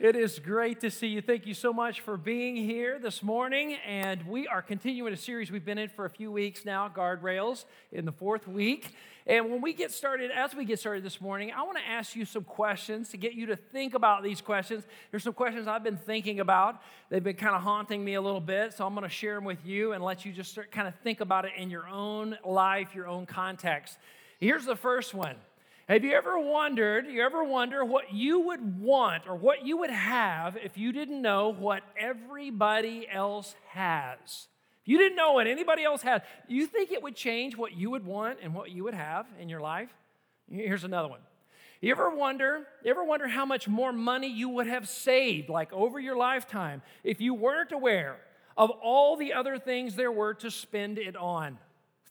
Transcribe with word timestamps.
It 0.00 0.14
is 0.14 0.38
great 0.38 0.78
to 0.82 0.92
see 0.92 1.08
you. 1.08 1.20
Thank 1.20 1.44
you 1.44 1.54
so 1.54 1.72
much 1.72 2.02
for 2.02 2.16
being 2.16 2.54
here 2.54 3.00
this 3.00 3.20
morning. 3.20 3.78
And 3.84 4.24
we 4.28 4.46
are 4.46 4.62
continuing 4.62 5.12
a 5.12 5.16
series 5.16 5.50
we've 5.50 5.64
been 5.64 5.76
in 5.76 5.88
for 5.88 6.04
a 6.04 6.10
few 6.10 6.30
weeks 6.30 6.64
now, 6.64 6.88
Guardrails, 6.88 7.64
in 7.90 8.04
the 8.04 8.12
fourth 8.12 8.46
week. 8.46 8.94
And 9.26 9.50
when 9.50 9.60
we 9.60 9.72
get 9.72 9.90
started, 9.90 10.30
as 10.30 10.54
we 10.54 10.64
get 10.64 10.78
started 10.78 11.02
this 11.02 11.20
morning, 11.20 11.50
I 11.50 11.64
want 11.64 11.78
to 11.78 11.84
ask 11.84 12.14
you 12.14 12.24
some 12.24 12.44
questions 12.44 13.08
to 13.08 13.16
get 13.16 13.32
you 13.32 13.46
to 13.46 13.56
think 13.56 13.94
about 13.94 14.22
these 14.22 14.40
questions. 14.40 14.84
There's 15.10 15.24
some 15.24 15.32
questions 15.32 15.66
I've 15.66 15.82
been 15.82 15.96
thinking 15.96 16.38
about. 16.38 16.80
They've 17.10 17.24
been 17.24 17.34
kind 17.34 17.56
of 17.56 17.62
haunting 17.62 18.04
me 18.04 18.14
a 18.14 18.20
little 18.20 18.40
bit. 18.40 18.74
So 18.74 18.86
I'm 18.86 18.94
going 18.94 19.02
to 19.02 19.08
share 19.08 19.34
them 19.34 19.44
with 19.44 19.66
you 19.66 19.94
and 19.94 20.04
let 20.04 20.24
you 20.24 20.30
just 20.32 20.52
start 20.52 20.70
kind 20.70 20.86
of 20.86 20.94
think 21.02 21.20
about 21.20 21.44
it 21.44 21.54
in 21.56 21.70
your 21.70 21.88
own 21.88 22.38
life, 22.44 22.94
your 22.94 23.08
own 23.08 23.26
context. 23.26 23.98
Here's 24.38 24.64
the 24.64 24.76
first 24.76 25.12
one 25.12 25.34
have 25.88 26.04
you 26.04 26.12
ever 26.12 26.38
wondered, 26.38 27.06
you 27.06 27.22
ever 27.22 27.42
wonder 27.42 27.82
what 27.82 28.12
you 28.12 28.40
would 28.40 28.78
want 28.78 29.26
or 29.26 29.34
what 29.34 29.64
you 29.64 29.78
would 29.78 29.90
have 29.90 30.58
if 30.58 30.76
you 30.76 30.92
didn't 30.92 31.22
know 31.22 31.48
what 31.48 31.82
everybody 31.98 33.08
else 33.10 33.54
has? 33.70 34.48
If 34.82 34.88
you 34.88 34.98
didn't 34.98 35.16
know 35.16 35.32
what 35.32 35.46
anybody 35.46 35.84
else 35.84 36.02
has, 36.02 36.20
do 36.46 36.54
you 36.54 36.66
think 36.66 36.92
it 36.92 37.02
would 37.02 37.16
change 37.16 37.56
what 37.56 37.72
you 37.72 37.88
would 37.90 38.04
want 38.04 38.38
and 38.42 38.54
what 38.54 38.70
you 38.70 38.84
would 38.84 38.92
have 38.92 39.26
in 39.40 39.48
your 39.48 39.60
life? 39.60 39.88
Here's 40.50 40.84
another 40.84 41.08
one. 41.08 41.20
You 41.80 41.92
ever 41.92 42.10
wonder, 42.10 42.66
you 42.84 42.90
ever 42.90 43.04
wonder 43.04 43.26
how 43.26 43.46
much 43.46 43.66
more 43.66 43.92
money 43.92 44.28
you 44.28 44.50
would 44.50 44.66
have 44.66 44.88
saved, 44.88 45.48
like 45.48 45.72
over 45.72 45.98
your 45.98 46.16
lifetime, 46.16 46.82
if 47.02 47.18
you 47.18 47.32
weren't 47.32 47.72
aware 47.72 48.16
of 48.58 48.70
all 48.82 49.16
the 49.16 49.32
other 49.32 49.58
things 49.58 49.94
there 49.94 50.12
were 50.12 50.34
to 50.34 50.50
spend 50.50 50.98
it 50.98 51.16
on? 51.16 51.56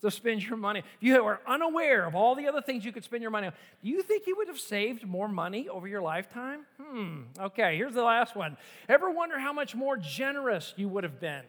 To 0.02 0.12
spend 0.12 0.44
your 0.44 0.58
money. 0.58 0.80
If 0.80 0.86
you 1.02 1.23
were 1.23 1.40
unaware 1.48 2.06
of 2.06 2.16
all 2.16 2.36
the 2.36 2.48
other 2.48 2.62
things 2.62 2.86
you 2.86 2.92
could 2.92 3.03
spend 3.03 3.22
your 3.22 3.31
money 3.31 3.48
on, 3.48 3.53
do 3.84 3.90
you 3.90 4.02
think 4.02 4.28
you 4.28 4.36
would 4.38 4.48
have 4.48 4.59
saved 4.59 5.06
more 5.06 5.28
money 5.28 5.70
over 5.70 5.88
your 5.88 6.02
lifetime? 6.02 6.66
Hmm. 6.81 7.23
Okay, 7.39 7.78
here's 7.78 7.94
the 7.94 8.04
last 8.04 8.36
one. 8.36 8.58
Ever 8.88 9.09
wonder 9.09 9.39
how 9.39 9.54
much 9.54 9.76
more 9.76 9.98
generous 9.98 10.73
you 10.78 10.88
would 10.89 11.04
have 11.04 11.20
been 11.20 11.44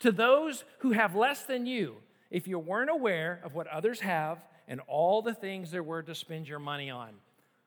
to 0.00 0.12
those 0.12 0.64
who 0.78 0.92
have 0.92 1.14
less 1.14 1.44
than 1.44 1.66
you 1.66 1.96
if 2.30 2.46
you 2.46 2.58
weren't 2.58 2.90
aware 2.90 3.40
of 3.44 3.54
what 3.54 3.66
others 3.68 4.00
have 4.00 4.38
and 4.68 4.80
all 4.88 5.22
the 5.22 5.34
things 5.34 5.70
there 5.70 5.82
were 5.82 6.02
to 6.02 6.14
spend 6.14 6.48
your 6.48 6.58
money 6.58 6.90
on? 6.90 7.10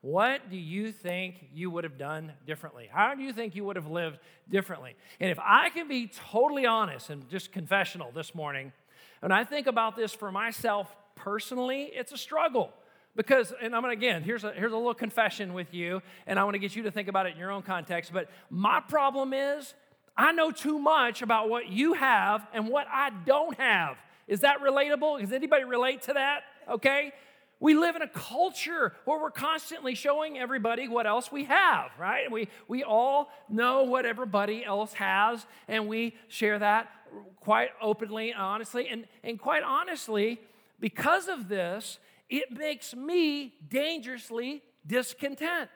What 0.02 0.48
do 0.50 0.56
you 0.56 0.92
think 0.92 1.48
you 1.52 1.70
would 1.70 1.84
have 1.84 1.98
done 1.98 2.32
differently? 2.46 2.88
How 2.90 3.14
do 3.14 3.22
you 3.22 3.34
think 3.34 3.54
you 3.54 3.64
would 3.64 3.76
have 3.76 3.90
lived 3.90 4.18
differently? 4.48 4.96
And 5.20 5.30
if 5.30 5.38
I 5.38 5.68
can 5.70 5.88
be 5.88 6.06
totally 6.30 6.64
honest 6.64 7.10
and 7.10 7.28
just 7.28 7.52
confessional 7.52 8.10
this 8.10 8.34
morning, 8.34 8.72
and 9.22 9.32
I 9.32 9.44
think 9.44 9.66
about 9.66 9.96
this 9.96 10.12
for 10.12 10.32
myself 10.32 10.94
personally, 11.14 11.90
it's 11.92 12.12
a 12.12 12.18
struggle. 12.18 12.72
Because, 13.16 13.52
and 13.60 13.74
I'm 13.74 13.82
gonna 13.82 13.92
again, 13.92 14.22
here's 14.22 14.44
a, 14.44 14.52
here's 14.52 14.72
a 14.72 14.76
little 14.76 14.94
confession 14.94 15.52
with 15.52 15.74
you, 15.74 16.00
and 16.26 16.38
I 16.38 16.44
wanna 16.44 16.58
get 16.58 16.76
you 16.76 16.84
to 16.84 16.90
think 16.90 17.08
about 17.08 17.26
it 17.26 17.32
in 17.32 17.38
your 17.38 17.50
own 17.50 17.62
context. 17.62 18.12
But 18.12 18.30
my 18.48 18.80
problem 18.80 19.32
is, 19.32 19.74
I 20.16 20.32
know 20.32 20.50
too 20.50 20.78
much 20.78 21.22
about 21.22 21.48
what 21.48 21.68
you 21.68 21.94
have 21.94 22.46
and 22.52 22.68
what 22.68 22.86
I 22.90 23.10
don't 23.10 23.58
have. 23.58 23.96
Is 24.28 24.40
that 24.40 24.60
relatable? 24.60 25.20
Does 25.20 25.32
anybody 25.32 25.64
relate 25.64 26.02
to 26.02 26.12
that? 26.12 26.42
Okay? 26.70 27.12
We 27.58 27.74
live 27.74 27.94
in 27.94 28.02
a 28.02 28.08
culture 28.08 28.94
where 29.04 29.20
we're 29.20 29.30
constantly 29.30 29.94
showing 29.94 30.38
everybody 30.38 30.88
what 30.88 31.06
else 31.06 31.30
we 31.30 31.44
have, 31.44 31.90
right? 31.98 32.30
We, 32.30 32.48
we 32.68 32.84
all 32.84 33.30
know 33.50 33.82
what 33.82 34.06
everybody 34.06 34.64
else 34.64 34.94
has, 34.94 35.44
and 35.68 35.88
we 35.88 36.16
share 36.28 36.58
that 36.58 36.88
quite 37.36 37.70
openly 37.80 38.30
and 38.30 38.40
honestly. 38.40 38.88
And, 38.88 39.06
and 39.22 39.38
quite 39.38 39.62
honestly, 39.62 40.40
because 40.78 41.28
of 41.28 41.48
this, 41.48 41.98
it 42.28 42.50
makes 42.50 42.94
me 42.94 43.54
dangerously 43.68 44.62
discontent. 44.86 45.70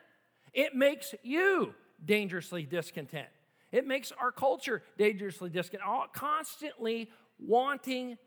It 0.52 0.74
makes 0.74 1.14
you 1.22 1.74
dangerously 2.04 2.64
discontent. 2.64 3.28
It 3.72 3.86
makes 3.86 4.12
our 4.12 4.30
culture 4.30 4.82
dangerously 4.96 5.50
discontent, 5.50 5.88
all, 5.88 6.06
constantly 6.12 7.10
wanting 7.38 8.18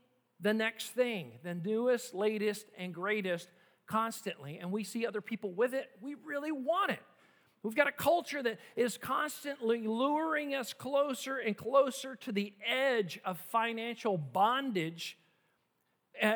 the 0.41 0.53
next 0.53 0.89
thing, 0.89 1.31
the 1.43 1.55
newest, 1.55 2.13
latest, 2.13 2.65
and 2.77 2.93
greatest 2.93 3.47
constantly. 3.87 4.59
And 4.59 4.71
we 4.71 4.83
see 4.83 5.05
other 5.05 5.21
people 5.21 5.51
with 5.53 5.73
it, 5.73 5.89
we 6.01 6.15
really 6.15 6.51
want 6.51 6.91
it. 6.91 6.99
We've 7.67 7.75
got 7.75 7.89
a 7.89 7.91
culture 7.91 8.41
that 8.43 8.59
is 8.77 8.97
constantly 8.97 9.85
luring 9.85 10.55
us 10.55 10.71
closer 10.71 11.35
and 11.35 11.57
closer 11.57 12.15
to 12.15 12.31
the 12.31 12.53
edge 12.65 13.19
of 13.25 13.37
financial 13.37 14.17
bondage 14.17 15.17
uh, 16.23 16.35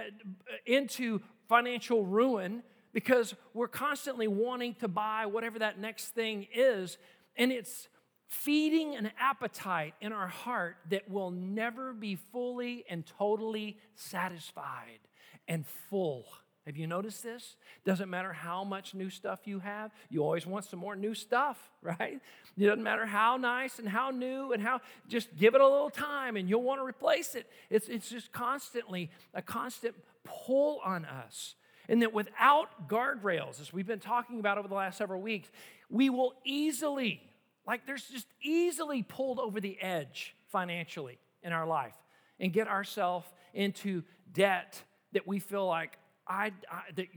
into 0.65 1.21
financial 1.47 2.05
ruin 2.05 2.63
because 2.91 3.33
we're 3.53 3.69
constantly 3.69 4.27
wanting 4.27 4.75
to 4.81 4.89
buy 4.89 5.25
whatever 5.25 5.57
that 5.59 5.79
next 5.79 6.07
thing 6.09 6.47
is. 6.53 6.97
And 7.37 7.53
it's 7.53 7.87
feeding 8.27 8.97
an 8.97 9.09
appetite 9.17 9.93
in 10.01 10.11
our 10.11 10.27
heart 10.27 10.75
that 10.89 11.09
will 11.09 11.31
never 11.31 11.93
be 11.93 12.15
fully 12.15 12.83
and 12.89 13.05
totally 13.05 13.77
satisfied 13.95 14.99
and 15.47 15.65
full. 15.89 16.25
Have 16.65 16.77
you 16.77 16.85
noticed 16.85 17.23
this? 17.23 17.55
Doesn't 17.85 18.09
matter 18.09 18.33
how 18.33 18.63
much 18.63 18.93
new 18.93 19.09
stuff 19.09 19.41
you 19.45 19.59
have, 19.59 19.91
you 20.09 20.23
always 20.23 20.45
want 20.45 20.65
some 20.65 20.79
more 20.79 20.95
new 20.95 21.15
stuff, 21.15 21.71
right? 21.81 22.19
It 22.57 22.63
doesn't 22.63 22.83
matter 22.83 23.05
how 23.05 23.37
nice 23.37 23.79
and 23.79 23.89
how 23.89 24.11
new 24.11 24.53
and 24.53 24.61
how, 24.61 24.81
just 25.07 25.35
give 25.37 25.55
it 25.55 25.61
a 25.61 25.67
little 25.67 25.89
time 25.89 26.37
and 26.37 26.47
you'll 26.47 26.61
want 26.61 26.79
to 26.79 26.85
replace 26.85 27.33
it. 27.35 27.47
It's, 27.69 27.87
it's 27.87 28.09
just 28.09 28.31
constantly 28.31 29.09
a 29.33 29.41
constant 29.41 29.95
pull 30.23 30.79
on 30.85 31.05
us. 31.05 31.55
And 31.89 32.03
that 32.03 32.13
without 32.13 32.87
guardrails, 32.87 33.59
as 33.59 33.73
we've 33.73 33.87
been 33.87 33.99
talking 33.99 34.39
about 34.39 34.57
over 34.57 34.67
the 34.67 34.75
last 34.75 34.97
several 34.97 35.19
weeks, 35.19 35.49
we 35.89 36.09
will 36.09 36.35
easily, 36.45 37.21
like 37.67 37.87
there's 37.87 38.05
just 38.05 38.27
easily 38.41 39.01
pulled 39.01 39.39
over 39.39 39.59
the 39.59 39.81
edge 39.81 40.35
financially 40.51 41.17
in 41.41 41.53
our 41.53 41.65
life 41.65 41.95
and 42.39 42.53
get 42.53 42.67
ourselves 42.67 43.27
into 43.53 44.03
debt 44.31 44.81
that 45.13 45.27
we 45.27 45.39
feel 45.39 45.65
like 45.65 45.97
I, 46.31 46.51
I 46.71 46.81
the, 46.95 47.09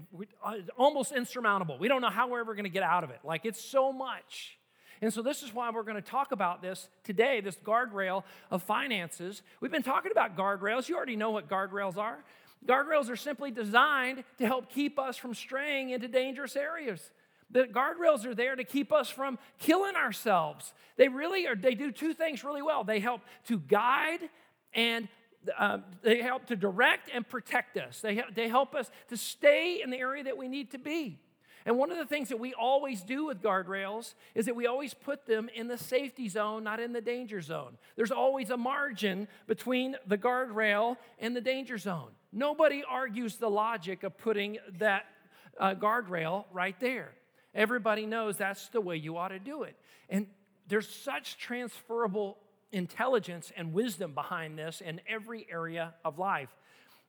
uh, 0.45 0.55
almost 0.77 1.13
insurmountable. 1.13 1.79
We 1.79 1.87
don't 1.87 2.01
know 2.01 2.11
how 2.11 2.29
we're 2.29 2.41
ever 2.41 2.55
going 2.55 2.65
to 2.65 2.71
get 2.71 2.83
out 2.83 3.05
of 3.05 3.11
it. 3.11 3.21
Like 3.23 3.45
it's 3.45 3.61
so 3.61 3.93
much. 3.93 4.59
And 5.01 5.13
so, 5.13 5.23
this 5.23 5.43
is 5.43 5.55
why 5.55 5.71
we're 5.71 5.83
going 5.83 5.97
to 5.97 6.03
talk 6.03 6.33
about 6.33 6.63
this 6.63 6.89
today 7.05 7.41
this 7.41 7.57
guardrail 7.57 8.25
of 8.51 8.63
finances. 8.63 9.43
We've 9.61 9.71
been 9.71 9.83
talking 9.83 10.11
about 10.11 10.37
guardrails. 10.37 10.89
You 10.89 10.97
already 10.97 11.17
know 11.17 11.31
what 11.31 11.49
guardrails 11.49 11.97
are. 11.97 12.19
Guardrails 12.67 13.11
are 13.11 13.17
simply 13.17 13.51
designed 13.51 14.25
to 14.39 14.47
help 14.47 14.73
keep 14.73 14.99
us 14.99 15.17
from 15.17 15.35
straying 15.35 15.91
into 15.91 16.09
dangerous 16.09 16.57
areas. 16.57 17.11
The 17.51 17.65
guardrails 17.65 18.25
are 18.25 18.35
there 18.35 18.57
to 18.57 18.65
keep 18.65 18.93
us 18.93 19.11
from 19.11 19.39
killing 19.59 19.95
ourselves. 19.95 20.73
They 20.97 21.09
really 21.09 21.47
are, 21.47 21.55
they 21.55 21.75
do 21.75 21.93
two 21.93 22.15
things 22.15 22.43
really 22.43 22.63
well. 22.63 22.83
They 22.83 23.01
help 23.01 23.21
to 23.49 23.59
guide 23.59 24.21
and 24.73 25.09
uh, 25.59 25.79
they 26.03 26.23
help 26.23 26.47
to 26.47 26.57
direct 26.57 27.11
and 27.13 27.29
protect 27.29 27.77
us. 27.77 28.01
They, 28.01 28.23
they 28.35 28.49
help 28.49 28.75
us 28.75 28.91
to 29.09 29.17
stay 29.17 29.81
in 29.83 29.91
the 29.91 29.99
area 29.99 30.25
that 30.25 30.37
we 30.37 30.49
need 30.49 30.71
to 30.73 30.79
be. 30.79 31.19
And 31.67 31.79
one 31.79 31.91
of 31.91 31.97
the 31.97 32.05
things 32.05 32.29
that 32.29 32.39
we 32.39 32.53
always 32.53 33.03
do 33.03 33.27
with 33.27 33.41
guardrails 33.41 34.15
is 34.35 34.47
that 34.47 34.55
we 34.55 34.67
always 34.67 34.93
put 34.93 35.25
them 35.25 35.49
in 35.55 35.67
the 35.67 35.79
safety 35.79 36.29
zone, 36.29 36.63
not 36.63 36.79
in 36.79 36.93
the 36.93 37.01
danger 37.01 37.41
zone. 37.41 37.79
There's 37.97 38.11
always 38.11 38.51
a 38.51 38.57
margin 38.57 39.29
between 39.47 39.97
the 40.07 40.19
guardrail 40.19 40.99
and 41.19 41.35
the 41.35 41.41
danger 41.41 41.79
zone. 41.79 42.11
Nobody 42.33 42.85
argues 42.87 43.37
the 43.37 43.49
logic 43.49 44.03
of 44.03 44.19
putting 44.19 44.59
that 44.79 45.07
uh, 45.59 45.75
guardrail 45.75 46.45
right 46.53 46.79
there. 46.81 47.13
Everybody 47.55 48.05
knows 48.05 48.37
that's 48.37 48.69
the 48.69 48.81
way 48.81 48.97
you 48.97 49.17
ought 49.17 49.29
to 49.29 49.39
do 49.39 49.63
it. 49.63 49.77
And 50.11 50.27
there's 50.69 50.89
such 50.89 51.39
transferable 51.39 52.37
intelligence 52.75 53.53
and 53.57 53.73
wisdom 53.73 54.13
behind 54.13 54.59
this 54.59 54.81
in 54.81 55.01
every 55.09 55.47
area 55.51 55.95
of 56.05 56.19
life. 56.19 56.51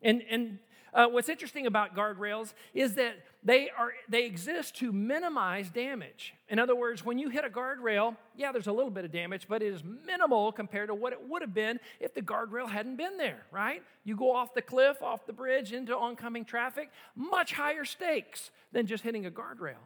And, 0.02 0.22
and 0.30 0.60
uh, 0.94 1.08
what's 1.08 1.28
interesting 1.28 1.66
about 1.66 1.96
guardrails 1.96 2.54
is 2.74 2.96
that 2.96 3.16
they, 3.44 3.70
are, 3.78 3.92
they 4.08 4.26
exist 4.26 4.78
to 4.78 4.92
minimize 4.92 5.70
damage. 5.70 6.34
In 6.48 6.58
other 6.58 6.76
words, 6.76 7.04
when 7.04 7.20
you 7.20 7.30
hit 7.30 7.44
a 7.44 7.50
guardrail, 7.50 8.16
yeah, 8.36 8.52
there's 8.52 8.68
a 8.68 8.72
little 8.72 8.92
bit 8.92 9.04
of 9.04 9.12
damage, 9.12 9.48
but 9.50 9.62
it 9.62 9.74
is 9.74 9.84
minimal 9.84 10.52
compared 10.52 10.88
to 10.88 10.96
what 10.96 11.12
it 11.12 11.20
would 11.28 11.42
have 11.42 11.54
been 11.54 11.80
if 12.00 12.14
the 12.14 12.22
guardrail 12.22 12.70
hadn't 12.70 12.96
been 12.96 13.18
there, 13.18 13.46
right? 13.52 13.84
You 14.06 14.16
go 14.16 14.34
off 14.34 14.54
the 14.54 14.62
cliff, 14.62 15.02
off 15.02 15.26
the 15.26 15.34
bridge, 15.34 15.74
into 15.74 15.96
oncoming 15.96 16.46
traffic, 16.46 16.90
much 17.16 17.52
higher 17.52 17.84
stakes 17.84 18.52
than 18.72 18.88
just 18.88 19.04
hitting 19.04 19.26
a 19.26 19.32
guardrail. 19.32 19.84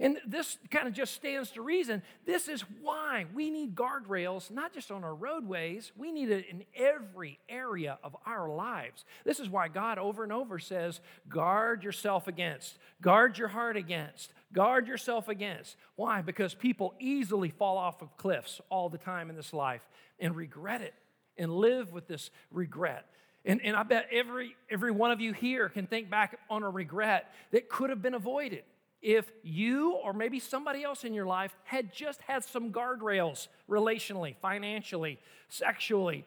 And 0.00 0.16
this 0.26 0.56
kind 0.70 0.88
of 0.88 0.94
just 0.94 1.14
stands 1.14 1.50
to 1.52 1.62
reason. 1.62 2.02
This 2.24 2.48
is 2.48 2.62
why 2.80 3.26
we 3.34 3.50
need 3.50 3.76
guardrails, 3.76 4.50
not 4.50 4.72
just 4.72 4.90
on 4.90 5.04
our 5.04 5.14
roadways, 5.14 5.92
we 5.94 6.10
need 6.10 6.30
it 6.30 6.46
in 6.48 6.64
every 6.74 7.38
area 7.50 7.98
of 8.02 8.16
our 8.24 8.48
lives. 8.48 9.04
This 9.24 9.38
is 9.38 9.50
why 9.50 9.68
God 9.68 9.98
over 9.98 10.22
and 10.24 10.32
over 10.32 10.58
says, 10.58 11.02
guard 11.28 11.84
yourself 11.84 12.28
against, 12.28 12.78
guard 13.02 13.36
your 13.36 13.48
heart 13.48 13.76
against, 13.76 14.32
guard 14.54 14.88
yourself 14.88 15.28
against. 15.28 15.76
Why? 15.96 16.22
Because 16.22 16.54
people 16.54 16.94
easily 16.98 17.50
fall 17.50 17.76
off 17.76 18.00
of 18.00 18.16
cliffs 18.16 18.62
all 18.70 18.88
the 18.88 18.98
time 18.98 19.28
in 19.28 19.36
this 19.36 19.52
life 19.52 19.82
and 20.18 20.34
regret 20.34 20.80
it 20.80 20.94
and 21.36 21.52
live 21.52 21.92
with 21.92 22.08
this 22.08 22.30
regret. 22.50 23.04
And, 23.44 23.60
and 23.62 23.76
I 23.76 23.82
bet 23.82 24.06
every, 24.10 24.56
every 24.70 24.92
one 24.92 25.10
of 25.10 25.20
you 25.20 25.34
here 25.34 25.68
can 25.68 25.86
think 25.86 26.08
back 26.08 26.38
on 26.48 26.62
a 26.62 26.70
regret 26.70 27.30
that 27.50 27.68
could 27.68 27.90
have 27.90 28.00
been 28.00 28.14
avoided 28.14 28.64
if 29.02 29.30
you 29.42 29.92
or 29.92 30.12
maybe 30.12 30.38
somebody 30.38 30.84
else 30.84 31.04
in 31.04 31.14
your 31.14 31.26
life 31.26 31.56
had 31.64 31.92
just 31.92 32.20
had 32.22 32.44
some 32.44 32.70
guardrails 32.70 33.48
relationally, 33.68 34.36
financially, 34.36 35.18
sexually, 35.48 36.24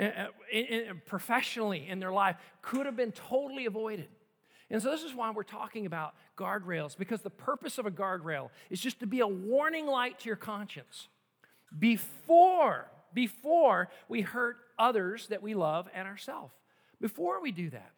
uh, 0.00 0.26
professionally 1.06 1.86
in 1.88 2.00
their 2.00 2.12
life, 2.12 2.36
could 2.62 2.86
have 2.86 2.96
been 2.96 3.12
totally 3.12 3.66
avoided. 3.66 4.08
And 4.70 4.82
so, 4.82 4.90
this 4.90 5.02
is 5.02 5.14
why 5.14 5.30
we're 5.30 5.42
talking 5.42 5.86
about 5.86 6.14
guardrails, 6.36 6.96
because 6.96 7.22
the 7.22 7.30
purpose 7.30 7.78
of 7.78 7.86
a 7.86 7.90
guardrail 7.90 8.50
is 8.70 8.80
just 8.80 9.00
to 9.00 9.06
be 9.06 9.20
a 9.20 9.26
warning 9.26 9.86
light 9.86 10.18
to 10.20 10.28
your 10.28 10.36
conscience 10.36 11.08
before, 11.78 12.90
before 13.12 13.90
we 14.08 14.22
hurt 14.22 14.56
others 14.78 15.28
that 15.28 15.42
we 15.42 15.54
love 15.54 15.88
and 15.94 16.08
ourselves. 16.08 16.54
Before 17.00 17.40
we 17.42 17.52
do 17.52 17.70
that. 17.70 17.92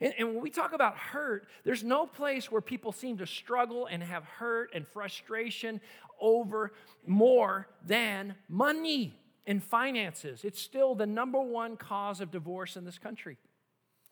And, 0.00 0.14
and, 0.18 0.28
when 0.28 0.42
we 0.42 0.50
talk 0.50 0.72
about 0.72 0.96
hurt, 0.96 1.48
there's 1.64 1.82
no 1.82 2.06
place 2.06 2.52
where 2.52 2.60
people 2.60 2.92
seem 2.92 3.18
to 3.18 3.26
struggle 3.26 3.86
and 3.86 4.02
have 4.02 4.24
hurt 4.24 4.70
and 4.72 4.86
frustration 4.86 5.80
over 6.20 6.72
more 7.06 7.68
than 7.84 8.36
money 8.48 9.18
and 9.46 9.62
finances. 9.62 10.44
It's 10.44 10.60
still 10.60 10.94
the 10.94 11.06
number 11.06 11.40
one 11.40 11.76
cause 11.76 12.20
of 12.20 12.30
divorce 12.30 12.76
in 12.76 12.84
this 12.84 12.98
country. 12.98 13.38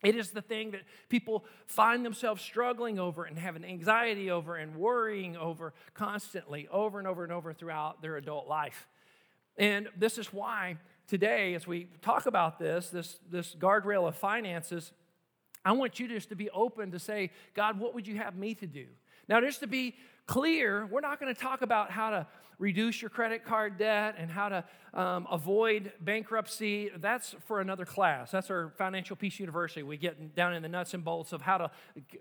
It 0.03 0.15
is 0.15 0.31
the 0.31 0.43
thing 0.43 0.73
that 0.73 0.83
people 1.09 1.45
find 1.67 2.05
themselves 2.05 2.43
struggling 2.43 2.99
over 2.99 3.25
and 3.25 3.39
having 3.39 3.65
anxiety 3.65 4.31
over 4.31 4.57
and 4.57 4.77
worrying 4.77 5.37
over 5.37 5.73
constantly, 5.95 6.69
over 6.69 6.99
and 6.99 7.09
over 7.09 7.25
and 7.25 7.33
over 7.33 7.53
throughout 7.53 8.03
their 8.03 8.17
adult 8.17 8.47
life. 8.47 8.87
And 9.57 9.89
this 9.97 10.19
is 10.19 10.33
why 10.33 10.77
today, 11.07 11.55
as 11.55 11.67
we 11.67 11.89
talk 12.03 12.27
about 12.27 12.59
this, 12.59 12.91
this, 12.91 13.19
this 13.31 13.55
guardrail 13.59 14.07
of 14.07 14.17
finances, 14.17 14.93
I 15.67 15.73
want 15.73 15.99
you 15.99 16.07
just 16.07 16.29
to 16.29 16.37
be 16.37 16.49
open 16.51 16.93
to 16.93 16.99
say, 17.01 17.33
God, 17.55 17.81
what 17.81 17.93
would 17.93 18.07
you 18.07 18.17
have 18.19 18.37
me 18.37 18.55
to 18.55 18.69
do? 18.69 18.87
Now, 19.29 19.41
just 19.41 19.59
to 19.61 19.67
be 19.67 19.97
clear, 20.27 20.87
we're 20.87 21.01
not 21.01 21.19
going 21.19 21.35
to 21.35 21.41
talk 21.41 21.61
about 21.61 21.91
how 21.91 22.11
to 22.11 22.27
reduce 22.61 23.03
your 23.03 23.11
credit 23.11 23.45
card 23.45 23.77
debt 23.77 24.15
and 24.17 24.31
how 24.31 24.49
to 24.49 24.65
um, 24.95 25.27
avoid 25.29 25.93
bankruptcy. 26.01 26.91
That's 26.97 27.35
for 27.47 27.61
another 27.61 27.85
class. 27.85 28.31
That's 28.31 28.49
our 28.49 28.73
Financial 28.79 29.17
Peace 29.17 29.41
University. 29.41 29.83
We 29.83 29.97
get 29.97 30.37
down 30.37 30.55
in 30.55 30.63
the 30.63 30.69
nuts 30.69 30.95
and 30.95 31.05
bolts 31.05 31.33
of 31.33 31.43
how 31.43 31.59
to, 31.59 31.71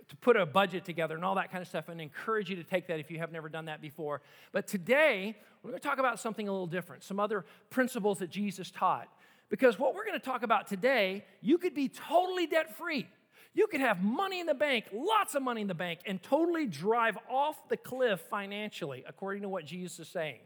to 0.09 0.15
put 0.21 0.35
a 0.35 0.45
budget 0.47 0.83
together 0.83 1.15
and 1.15 1.23
all 1.23 1.35
that 1.35 1.51
kind 1.51 1.61
of 1.61 1.67
stuff, 1.67 1.87
and 1.87 2.01
encourage 2.01 2.49
you 2.49 2.55
to 2.55 2.63
take 2.63 2.87
that 2.87 2.99
if 2.99 3.11
you 3.11 3.19
have 3.19 3.31
never 3.31 3.47
done 3.47 3.65
that 3.65 3.79
before. 3.79 4.21
But 4.53 4.65
today, 4.65 5.37
we're 5.61 5.69
going 5.69 5.79
to 5.79 5.87
talk 5.87 5.99
about 5.99 6.19
something 6.19 6.47
a 6.47 6.51
little 6.51 6.65
different, 6.65 7.03
some 7.03 7.19
other 7.19 7.45
principles 7.69 8.17
that 8.19 8.31
Jesus 8.31 8.71
taught. 8.71 9.07
Because 9.49 9.77
what 9.77 9.93
we're 9.93 10.05
going 10.05 10.19
to 10.19 10.25
talk 10.25 10.41
about 10.41 10.65
today, 10.65 11.23
you 11.41 11.59
could 11.59 11.75
be 11.75 11.89
totally 11.89 12.47
debt 12.47 12.75
free. 12.75 13.07
You 13.55 13.67
could 13.67 13.79
have 13.79 14.03
money 14.03 14.41
in 14.41 14.45
the 14.45 14.53
bank, 14.53 14.85
lots 14.93 15.33
of 15.33 15.41
money 15.41 15.61
in 15.61 15.67
the 15.67 15.73
bank, 15.73 16.01
and 16.05 16.21
totally 16.21 16.67
drive 16.67 17.17
off 17.29 17.69
the 17.69 17.77
cliff 17.77 18.19
financially, 18.29 19.03
according 19.07 19.43
to 19.43 19.49
what 19.49 19.65
Jesus 19.65 19.99
is 20.01 20.07
saying. 20.09 20.39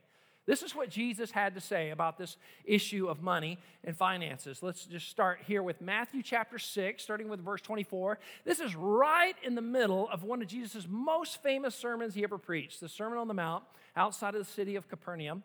This 0.46 0.64
is 0.64 0.76
what 0.76 0.90
Jesus 0.90 1.30
had 1.32 1.56
to 1.56 1.62
say 1.62 1.90
about 1.90 2.18
this 2.18 2.38
issue 2.66 3.08
of 3.08 3.22
money 3.22 3.60
and 3.84 3.96
finances. 3.96 4.64
Let's 4.64 4.86
just 4.86 5.10
start 5.10 5.42
here 5.46 5.62
with 5.62 5.82
Matthew 5.82 6.24
chapter 6.24 6.58
6, 6.58 7.04
starting 7.04 7.30
with 7.30 7.40
verse 7.40 7.62
24. 7.62 8.20
This 8.46 8.60
is 8.60 8.76
right 8.76 9.36
in 9.44 9.56
the 9.56 9.62
middle 9.62 10.08
of 10.10 10.24
one 10.24 10.42
of 10.42 10.48
Jesus' 10.48 10.88
most 10.90 11.42
famous 11.42 11.76
sermons 11.76 12.14
he 12.14 12.24
ever 12.24 12.38
preached, 12.38 12.80
the 12.80 12.90
Sermon 12.90 13.18
on 13.18 13.28
the 13.28 13.34
Mount 13.34 13.64
outside 13.96 14.34
of 14.36 14.46
the 14.46 14.52
city 14.52 14.76
of 14.76 14.88
Capernaum. 14.88 15.44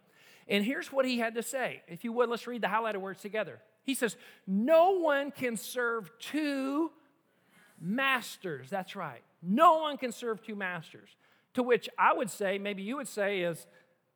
And 0.49 0.65
here's 0.65 0.93
what 0.93 1.07
he 1.07 1.19
had 1.19 1.35
to 1.35 1.43
say. 1.43 1.83
If 1.89 2.05
you 2.05 2.13
would, 2.13 2.29
let's 2.29 2.47
read 2.47 2.63
the 2.63 2.69
highlighted 2.69 2.99
words 2.99 3.21
together. 3.21 3.61
He 3.83 3.95
says, 3.95 4.17
No 4.47 4.93
one 4.99 5.31
can 5.31 5.57
serve 5.57 6.11
two 6.19 6.91
masters. 7.85 8.71
That's 8.71 8.97
right. 8.97 9.23
No 9.43 9.79
one 9.79 9.99
can 9.99 10.11
serve 10.11 10.43
two 10.43 10.57
masters. 10.57 11.11
To 11.55 11.63
which 11.63 11.89
I 11.99 12.13
would 12.15 12.31
say, 12.31 12.59
maybe 12.59 12.83
you 12.83 12.97
would 12.97 13.07
say, 13.07 13.41
is 13.41 13.67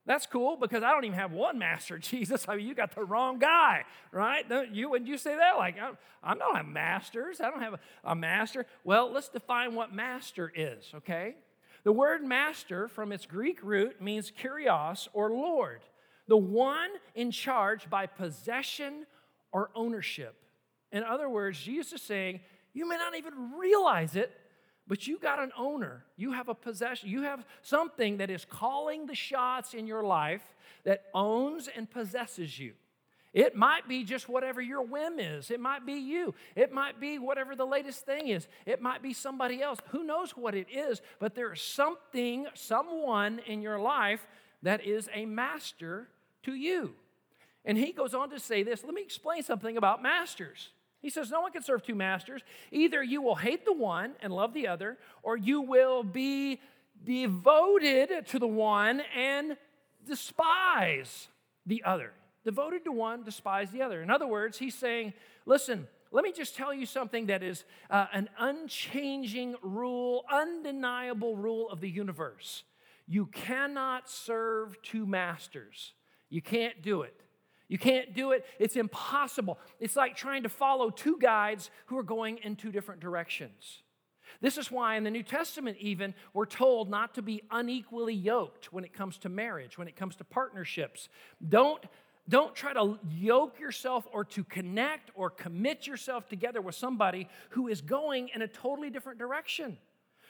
that's 0.06 0.24
cool 0.26 0.56
because 0.56 0.82
I 0.82 0.90
don't 0.90 1.04
even 1.04 1.18
have 1.18 1.32
one 1.32 1.58
master, 1.58 1.98
Jesus. 1.98 2.46
I 2.48 2.56
mean, 2.56 2.66
you 2.66 2.74
got 2.74 2.94
the 2.94 3.04
wrong 3.04 3.38
guy, 3.38 3.84
right? 4.10 4.48
Don't 4.48 4.74
you 4.74 4.90
would 4.90 5.06
you 5.06 5.18
say 5.18 5.36
that? 5.36 5.58
Like, 5.58 5.76
I, 6.24 6.34
don't 6.34 6.56
have 6.56 6.66
masters. 6.66 7.40
I 7.40 7.50
don't 7.50 7.60
have 7.60 7.74
a, 7.74 7.80
a 8.04 8.14
master. 8.16 8.66
Well, 8.84 9.12
let's 9.12 9.28
define 9.28 9.74
what 9.74 9.92
master 9.92 10.50
is, 10.54 10.90
okay? 10.94 11.36
The 11.84 11.92
word 11.92 12.24
master, 12.24 12.88
from 12.88 13.12
its 13.12 13.26
Greek 13.26 13.62
root, 13.62 14.00
means 14.00 14.32
kurios 14.32 15.08
or 15.12 15.30
Lord, 15.30 15.80
the 16.26 16.36
one 16.36 16.90
in 17.14 17.30
charge 17.30 17.88
by 17.88 18.06
possession 18.06 19.06
or 19.52 19.70
ownership. 19.74 20.34
In 20.90 21.04
other 21.04 21.28
words, 21.28 21.60
Jesus 21.60 22.00
is 22.00 22.02
saying, 22.02 22.40
you 22.78 22.88
may 22.88 22.96
not 22.96 23.16
even 23.16 23.58
realize 23.58 24.14
it, 24.14 24.30
but 24.86 25.06
you 25.06 25.18
got 25.18 25.40
an 25.40 25.50
owner. 25.56 26.04
You 26.16 26.32
have 26.32 26.48
a 26.48 26.54
possession. 26.54 27.10
You 27.10 27.22
have 27.22 27.44
something 27.62 28.18
that 28.18 28.30
is 28.30 28.44
calling 28.44 29.06
the 29.06 29.14
shots 29.14 29.74
in 29.74 29.86
your 29.86 30.02
life 30.04 30.42
that 30.84 31.06
owns 31.12 31.68
and 31.68 31.90
possesses 31.90 32.58
you. 32.58 32.72
It 33.34 33.54
might 33.54 33.86
be 33.86 34.04
just 34.04 34.28
whatever 34.28 34.62
your 34.62 34.82
whim 34.82 35.18
is. 35.18 35.50
It 35.50 35.60
might 35.60 35.84
be 35.84 35.94
you. 35.94 36.34
It 36.56 36.72
might 36.72 36.98
be 37.00 37.18
whatever 37.18 37.54
the 37.54 37.66
latest 37.66 38.06
thing 38.06 38.28
is. 38.28 38.48
It 38.64 38.80
might 38.80 39.02
be 39.02 39.12
somebody 39.12 39.60
else. 39.60 39.78
Who 39.88 40.04
knows 40.04 40.30
what 40.30 40.54
it 40.54 40.68
is, 40.70 41.02
but 41.18 41.34
there's 41.34 41.60
something, 41.60 42.46
someone 42.54 43.40
in 43.46 43.60
your 43.60 43.78
life 43.78 44.26
that 44.62 44.84
is 44.86 45.08
a 45.12 45.26
master 45.26 46.08
to 46.44 46.54
you. 46.54 46.94
And 47.64 47.76
he 47.76 47.92
goes 47.92 48.14
on 48.14 48.30
to 48.30 48.40
say 48.40 48.62
this. 48.62 48.84
Let 48.84 48.94
me 48.94 49.02
explain 49.02 49.42
something 49.42 49.76
about 49.76 50.02
masters. 50.02 50.70
He 51.00 51.10
says, 51.10 51.30
No 51.30 51.40
one 51.40 51.52
can 51.52 51.62
serve 51.62 51.82
two 51.84 51.94
masters. 51.94 52.42
Either 52.70 53.02
you 53.02 53.22
will 53.22 53.36
hate 53.36 53.64
the 53.64 53.72
one 53.72 54.12
and 54.20 54.32
love 54.32 54.54
the 54.54 54.68
other, 54.68 54.98
or 55.22 55.36
you 55.36 55.60
will 55.60 56.02
be 56.02 56.60
devoted 57.04 58.26
to 58.26 58.38
the 58.38 58.46
one 58.48 59.02
and 59.16 59.56
despise 60.06 61.28
the 61.66 61.84
other. 61.84 62.12
Devoted 62.44 62.84
to 62.84 62.92
one, 62.92 63.24
despise 63.24 63.70
the 63.70 63.82
other. 63.82 64.02
In 64.02 64.10
other 64.10 64.26
words, 64.26 64.58
he's 64.58 64.74
saying, 64.74 65.12
Listen, 65.46 65.86
let 66.10 66.24
me 66.24 66.32
just 66.32 66.56
tell 66.56 66.72
you 66.72 66.86
something 66.86 67.26
that 67.26 67.42
is 67.42 67.64
uh, 67.90 68.06
an 68.12 68.28
unchanging 68.38 69.56
rule, 69.62 70.24
undeniable 70.30 71.36
rule 71.36 71.68
of 71.70 71.80
the 71.80 71.90
universe. 71.90 72.64
You 73.06 73.26
cannot 73.26 74.08
serve 74.08 74.80
two 74.82 75.06
masters. 75.06 75.92
You 76.30 76.42
can't 76.42 76.82
do 76.82 77.02
it. 77.02 77.20
You 77.68 77.78
can't 77.78 78.14
do 78.14 78.32
it. 78.32 78.46
It's 78.58 78.76
impossible. 78.76 79.58
It's 79.78 79.94
like 79.94 80.16
trying 80.16 80.42
to 80.44 80.48
follow 80.48 80.90
two 80.90 81.18
guides 81.20 81.70
who 81.86 81.98
are 81.98 82.02
going 82.02 82.38
in 82.38 82.56
two 82.56 82.72
different 82.72 83.00
directions. 83.00 83.82
This 84.40 84.56
is 84.56 84.70
why 84.70 84.96
in 84.96 85.04
the 85.04 85.10
New 85.10 85.22
Testament, 85.22 85.76
even, 85.80 86.14
we're 86.32 86.46
told 86.46 86.88
not 86.88 87.14
to 87.14 87.22
be 87.22 87.42
unequally 87.50 88.14
yoked 88.14 88.72
when 88.72 88.84
it 88.84 88.92
comes 88.92 89.18
to 89.18 89.28
marriage, 89.28 89.76
when 89.76 89.88
it 89.88 89.96
comes 89.96 90.16
to 90.16 90.24
partnerships. 90.24 91.08
Don't, 91.46 91.82
don't 92.28 92.54
try 92.54 92.72
to 92.72 92.98
yoke 93.10 93.58
yourself 93.58 94.06
or 94.12 94.24
to 94.26 94.44
connect 94.44 95.10
or 95.14 95.28
commit 95.28 95.86
yourself 95.86 96.28
together 96.28 96.60
with 96.60 96.74
somebody 96.74 97.28
who 97.50 97.68
is 97.68 97.80
going 97.80 98.30
in 98.34 98.42
a 98.42 98.48
totally 98.48 98.90
different 98.90 99.18
direction 99.18 99.78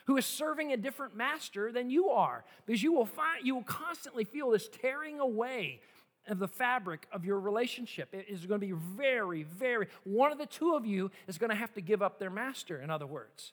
who 0.06 0.16
is 0.16 0.24
serving 0.24 0.72
a 0.72 0.76
different 0.78 1.14
master 1.14 1.70
than 1.70 1.90
you 1.90 2.08
are 2.08 2.42
because 2.64 2.82
you 2.82 2.94
will 2.94 3.04
find 3.04 3.44
you 3.44 3.54
will 3.54 3.62
constantly 3.62 4.24
feel 4.24 4.50
this 4.50 4.66
tearing 4.66 5.20
away 5.20 5.82
of 6.28 6.38
the 6.38 6.48
fabric 6.48 7.06
of 7.12 7.24
your 7.24 7.40
relationship. 7.40 8.14
It 8.14 8.26
is 8.28 8.46
going 8.46 8.60
to 8.60 8.66
be 8.66 8.72
very, 8.72 9.42
very, 9.42 9.88
one 10.04 10.32
of 10.32 10.38
the 10.38 10.46
two 10.46 10.74
of 10.74 10.86
you 10.86 11.10
is 11.26 11.38
going 11.38 11.50
to 11.50 11.56
have 11.56 11.72
to 11.74 11.80
give 11.80 12.02
up 12.02 12.18
their 12.18 12.30
master, 12.30 12.80
in 12.80 12.90
other 12.90 13.06
words. 13.06 13.52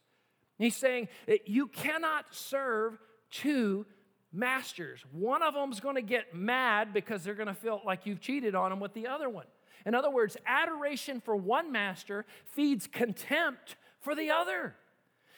he's 0.58 0.76
saying 0.76 1.08
that 1.28 1.48
you 1.48 1.68
cannot 1.68 2.26
serve 2.32 2.98
two 3.32 3.86
masters. 4.32 5.04
One 5.12 5.42
of 5.42 5.54
them 5.54 5.72
is 5.72 5.80
going 5.80 5.96
to 5.96 6.02
get 6.02 6.36
mad 6.36 6.94
because 6.94 7.24
they're 7.24 7.36
going 7.36 7.48
to 7.48 7.54
feel 7.54 7.82
like 7.86 8.06
you've 8.06 8.22
cheated 8.22 8.56
on 8.56 8.70
them 8.70 8.80
with 8.80 8.94
the 8.94 9.08
other 9.08 9.30
one. 9.30 9.46
In 9.86 9.94
other 9.94 10.10
words, 10.10 10.36
adoration 10.46 11.22
for 11.22 11.36
one 11.36 11.72
master 11.72 12.26
feeds 12.46 12.88
contempt 12.88 13.76
for 14.02 14.16
the 14.16 14.32
other. 14.32 14.76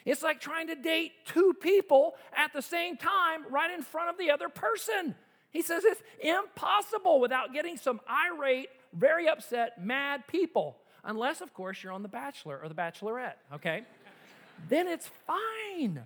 It's 0.06 0.24
like 0.24 0.40
trying 0.40 0.68
to 0.68 0.76
date 0.76 1.12
two 1.26 1.54
people 1.60 2.16
at 2.34 2.54
the 2.54 2.62
same 2.62 2.96
time 2.96 3.44
right 3.50 3.72
in 3.72 3.82
front 3.82 4.10
of 4.10 4.18
the 4.18 4.32
other 4.32 4.48
person. 4.48 5.16
He 5.58 5.64
says 5.64 5.84
it's 5.86 6.04
impossible 6.20 7.20
without 7.20 7.52
getting 7.52 7.78
some 7.78 8.00
irate, 8.08 8.70
very 8.94 9.28
upset, 9.28 9.84
mad 9.84 10.28
people. 10.28 10.78
Unless, 11.04 11.42
of 11.42 11.52
course, 11.52 11.82
you're 11.82 11.94
on 11.94 12.04
The 12.04 12.08
Bachelor 12.08 12.60
or 12.62 12.70
The 12.70 12.76
Bachelorette, 12.76 13.38
okay? 13.52 13.84
then 14.70 14.88
it's 14.88 15.10
fine. 15.26 16.06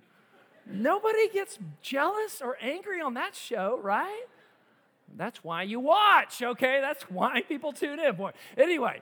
Nobody 0.66 1.28
gets 1.28 1.60
jealous 1.82 2.42
or 2.42 2.56
angry 2.62 3.02
on 3.02 3.16
that 3.16 3.36
show, 3.36 3.78
right? 3.84 4.24
That's 5.18 5.44
why 5.44 5.64
you 5.64 5.82
watch, 5.82 6.42
okay? 6.42 6.80
That's 6.80 7.04
why 7.10 7.42
people 7.42 7.74
tune 7.74 8.00
in. 8.00 8.18
Anyway, 8.56 9.02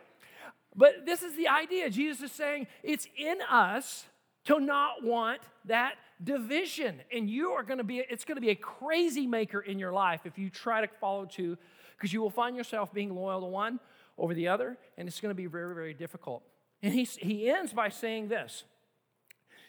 but 0.75 1.05
this 1.05 1.21
is 1.21 1.35
the 1.35 1.47
idea. 1.47 1.91
Jesus 1.91 2.31
is 2.31 2.35
saying 2.35 2.65
it's 2.81 3.07
in 3.15 3.37
us 3.47 4.07
to 4.45 4.59
not 4.59 5.03
want 5.03 5.41
that 5.65 5.93
division. 6.23 7.01
And 7.13 7.29
you 7.29 7.51
are 7.51 7.63
going 7.63 7.77
to 7.77 7.83
be, 7.83 7.99
it's 7.99 8.25
going 8.25 8.37
to 8.37 8.41
be 8.41 8.49
a 8.49 8.55
crazy 8.55 9.27
maker 9.27 9.59
in 9.59 9.79
your 9.79 9.91
life 9.91 10.21
if 10.25 10.37
you 10.37 10.49
try 10.49 10.81
to 10.81 10.87
follow 10.99 11.25
two, 11.25 11.57
because 11.97 12.13
you 12.13 12.21
will 12.21 12.29
find 12.29 12.55
yourself 12.55 12.93
being 12.93 13.13
loyal 13.13 13.41
to 13.41 13.47
one 13.47 13.79
over 14.17 14.33
the 14.33 14.47
other, 14.47 14.77
and 14.97 15.07
it's 15.07 15.21
going 15.21 15.31
to 15.31 15.35
be 15.35 15.45
very, 15.45 15.73
very 15.73 15.93
difficult. 15.93 16.43
And 16.81 16.93
he, 16.93 17.03
he 17.03 17.49
ends 17.49 17.73
by 17.73 17.89
saying 17.89 18.27
this 18.27 18.63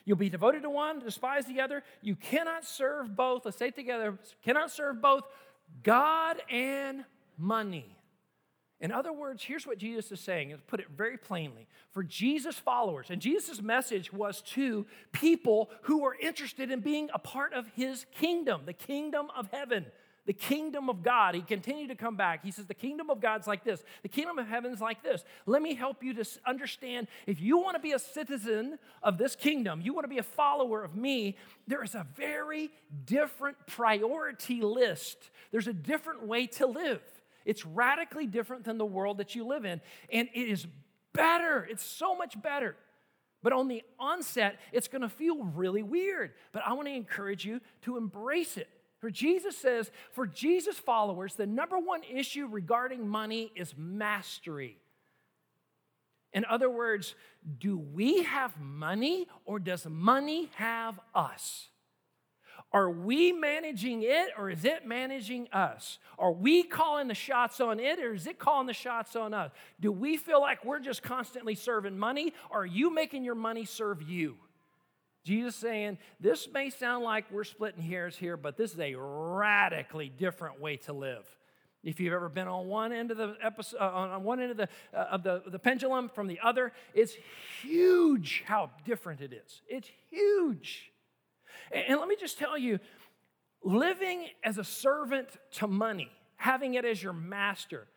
You'll 0.03 0.17
be 0.17 0.29
devoted 0.29 0.63
to 0.63 0.69
one, 0.69 0.99
despise 0.99 1.45
the 1.45 1.61
other. 1.61 1.83
You 2.01 2.15
cannot 2.15 2.65
serve 2.65 3.15
both. 3.15 3.45
Let's 3.45 3.57
say 3.57 3.67
it 3.67 3.75
together 3.75 4.17
cannot 4.43 4.71
serve 4.71 5.01
both 5.01 5.23
God 5.83 6.41
and 6.49 7.05
money. 7.37 7.97
In 8.81 8.91
other 8.91 9.13
words, 9.13 9.43
here's 9.43 9.65
what 9.65 9.77
Jesus 9.77 10.11
is 10.11 10.19
saying, 10.19 10.51
and 10.51 10.67
put 10.67 10.79
it 10.79 10.87
very 10.89 11.15
plainly. 11.15 11.67
For 11.91 12.03
Jesus' 12.03 12.57
followers, 12.57 13.07
and 13.09 13.21
Jesus' 13.21 13.61
message 13.61 14.11
was 14.11 14.41
to 14.53 14.85
people 15.11 15.69
who 15.83 16.01
were 16.01 16.17
interested 16.19 16.71
in 16.71 16.79
being 16.79 17.09
a 17.13 17.19
part 17.19 17.53
of 17.53 17.67
his 17.75 18.05
kingdom, 18.11 18.63
the 18.65 18.73
kingdom 18.73 19.27
of 19.37 19.47
heaven 19.51 19.85
the 20.25 20.33
kingdom 20.33 20.89
of 20.89 21.01
God. 21.01 21.35
He 21.35 21.41
continued 21.41 21.89
to 21.89 21.95
come 21.95 22.15
back. 22.15 22.43
He 22.43 22.51
says, 22.51 22.65
The 22.65 22.73
kingdom 22.73 23.09
of 23.09 23.19
God's 23.19 23.47
like 23.47 23.63
this. 23.63 23.83
The 24.03 24.09
kingdom 24.09 24.37
of 24.37 24.47
heaven's 24.47 24.79
like 24.79 25.01
this. 25.03 25.23
Let 25.45 25.61
me 25.61 25.73
help 25.73 26.03
you 26.03 26.13
to 26.13 26.25
understand 26.45 27.07
if 27.25 27.41
you 27.41 27.57
want 27.57 27.75
to 27.75 27.81
be 27.81 27.93
a 27.93 27.99
citizen 27.99 28.77
of 29.01 29.17
this 29.17 29.35
kingdom, 29.35 29.81
you 29.81 29.93
want 29.93 30.03
to 30.03 30.09
be 30.09 30.19
a 30.19 30.23
follower 30.23 30.83
of 30.83 30.95
me, 30.95 31.37
there 31.67 31.83
is 31.83 31.95
a 31.95 32.05
very 32.15 32.69
different 33.05 33.57
priority 33.65 34.61
list. 34.61 35.17
There's 35.51 35.67
a 35.67 35.73
different 35.73 36.27
way 36.27 36.47
to 36.47 36.67
live. 36.67 37.01
It's 37.45 37.65
radically 37.65 38.27
different 38.27 38.63
than 38.63 38.77
the 38.77 38.85
world 38.85 39.17
that 39.17 39.35
you 39.35 39.45
live 39.45 39.65
in. 39.65 39.81
And 40.11 40.29
it 40.33 40.47
is 40.47 40.67
better. 41.13 41.67
It's 41.69 41.83
so 41.83 42.15
much 42.15 42.41
better. 42.41 42.75
But 43.43 43.53
on 43.53 43.67
the 43.67 43.81
onset, 43.99 44.59
it's 44.71 44.87
going 44.87 45.01
to 45.01 45.09
feel 45.09 45.43
really 45.43 45.83
weird. 45.83 46.33
But 46.51 46.63
I 46.65 46.73
want 46.73 46.87
to 46.87 46.93
encourage 46.93 47.43
you 47.45 47.59
to 47.81 47.97
embrace 47.97 48.57
it. 48.57 48.69
For 48.99 49.09
Jesus 49.09 49.57
says, 49.57 49.89
for 50.11 50.27
Jesus 50.27 50.77
followers, 50.77 51.33
the 51.33 51.47
number 51.47 51.79
one 51.79 52.03
issue 52.03 52.45
regarding 52.45 53.07
money 53.07 53.51
is 53.55 53.73
mastery. 53.75 54.77
In 56.33 56.45
other 56.45 56.69
words, 56.69 57.15
do 57.57 57.77
we 57.77 58.23
have 58.23 58.59
money 58.59 59.27
or 59.43 59.57
does 59.57 59.87
money 59.87 60.51
have 60.55 60.99
us? 61.15 61.70
Are 62.73 62.89
we 62.89 63.33
managing 63.33 64.03
it 64.03 64.29
or 64.37 64.49
is 64.49 64.63
it 64.63 64.87
managing 64.87 65.49
us? 65.51 65.99
Are 66.17 66.31
we 66.31 66.63
calling 66.63 67.09
the 67.09 67.13
shots 67.13 67.59
on 67.59 67.79
it 67.81 67.99
or 67.99 68.13
is 68.13 68.27
it 68.27 68.39
calling 68.39 68.67
the 68.67 68.73
shots 68.73 69.15
on 69.15 69.33
us? 69.33 69.51
Do 69.81 69.91
we 69.91 70.15
feel 70.15 70.39
like 70.39 70.63
we're 70.63 70.79
just 70.79 71.03
constantly 71.03 71.55
serving 71.55 71.97
money 71.97 72.33
or 72.49 72.61
are 72.61 72.65
you 72.65 72.93
making 72.93 73.25
your 73.25 73.35
money 73.35 73.65
serve 73.65 74.01
you? 74.01 74.37
Jesus 75.25 75.55
saying, 75.55 75.97
This 76.19 76.47
may 76.51 76.69
sound 76.69 77.03
like 77.03 77.25
we're 77.29 77.43
splitting 77.43 77.83
hairs 77.83 78.15
here, 78.15 78.37
but 78.37 78.57
this 78.57 78.73
is 78.73 78.79
a 78.79 78.95
radically 78.95 80.09
different 80.09 80.61
way 80.61 80.77
to 80.77 80.93
live. 80.93 81.27
If 81.83 81.99
you've 81.99 82.13
ever 82.13 82.29
been 82.29 82.47
on 82.47 82.67
one 82.67 82.93
end 82.93 83.11
of 83.11 83.17
the 83.17 83.35
episode, 83.41 83.77
uh, 83.79 83.89
on 83.89 84.23
one 84.23 84.39
end 84.39 84.51
of 84.51 84.57
the 84.57 84.69
uh, 84.93 85.07
of 85.11 85.23
the, 85.23 85.41
the 85.47 85.59
pendulum 85.59 86.09
from 86.09 86.27
the 86.27 86.39
other, 86.41 86.71
it's 86.93 87.15
huge 87.61 88.43
how 88.45 88.69
different 88.85 89.19
it 89.19 89.33
is. 89.33 89.61
It's 89.67 89.89
huge. 90.09 90.90
And, 91.73 91.99
let 91.99 92.07
me 92.07 92.15
just 92.19 92.37
tell 92.37 92.57
you, 92.57 92.79
living 93.63 94.27
as 94.43 94.57
a 94.57 94.63
servant 94.63 95.29
to 95.53 95.67
money, 95.67 96.11
having 96.35 96.73
it 96.73 96.85
as 96.85 97.01
your 97.01 97.13
master, 97.13 97.87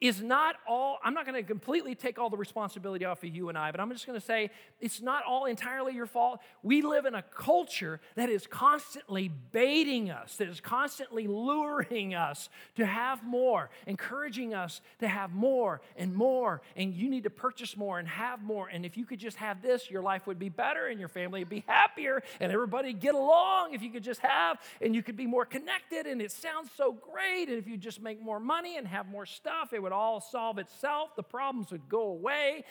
is 0.00 0.20
not 0.20 0.56
all, 0.68 0.98
I'm 1.02 1.14
not 1.14 1.24
going 1.24 1.40
to 1.40 1.46
completely 1.46 1.94
take 1.94 2.18
all 2.18 2.28
the 2.28 2.36
responsibility 2.36 3.04
off 3.04 3.22
of 3.22 3.34
you 3.34 3.48
and 3.48 3.56
I, 3.56 3.70
but 3.70 3.80
I'm 3.80 3.90
just 3.90 4.06
going 4.06 4.18
to 4.18 4.24
say 4.24 4.50
it's 4.80 5.00
not 5.00 5.22
all 5.24 5.44
entirely 5.44 5.94
your 5.94 6.06
fault. 6.06 6.40
We 6.62 6.82
live 6.82 7.06
in 7.06 7.14
a 7.14 7.22
culture 7.22 8.00
that 8.16 8.28
is 8.28 8.46
constantly 8.46 9.30
baiting 9.52 10.10
us, 10.10 10.36
that 10.36 10.48
is 10.48 10.60
constantly 10.60 11.26
luring 11.26 12.14
us 12.14 12.48
to 12.74 12.84
have 12.84 13.24
more, 13.24 13.70
encouraging 13.86 14.52
us 14.52 14.80
to 14.98 15.08
have 15.08 15.32
more 15.32 15.80
and 15.96 16.14
more, 16.14 16.60
and 16.76 16.92
you 16.92 17.08
need 17.08 17.22
to 17.24 17.30
purchase 17.30 17.76
more 17.76 17.98
and 17.98 18.08
have 18.08 18.42
more. 18.42 18.68
And 18.68 18.84
if 18.84 18.96
you 18.96 19.06
could 19.06 19.20
just 19.20 19.36
have 19.36 19.62
this, 19.62 19.90
your 19.90 20.02
life 20.02 20.26
would 20.26 20.38
be 20.38 20.48
better 20.48 20.88
and 20.88 20.98
your 20.98 21.08
family 21.08 21.40
would 21.40 21.48
be 21.48 21.64
happier 21.68 22.22
and 22.40 22.50
everybody 22.50 22.92
get 22.92 23.14
along 23.14 23.74
if 23.74 23.82
you 23.82 23.90
could 23.90 24.04
just 24.04 24.20
have 24.20 24.58
and 24.82 24.94
you 24.94 25.02
could 25.02 25.16
be 25.16 25.26
more 25.26 25.46
connected 25.46 26.06
and 26.06 26.20
it 26.20 26.32
sounds 26.32 26.70
so 26.76 26.92
great. 26.92 27.48
And 27.48 27.58
if 27.58 27.68
you 27.68 27.76
just 27.76 28.02
make 28.02 28.20
more 28.20 28.40
money 28.40 28.76
and 28.76 28.86
have 28.88 29.06
more 29.06 29.24
stuff, 29.24 29.72
it 29.72 29.83
would 29.84 29.92
all 29.92 30.20
solve 30.20 30.58
itself, 30.58 31.14
the 31.14 31.22
problems 31.22 31.70
would 31.70 31.88
go 31.88 32.08
away. 32.08 32.64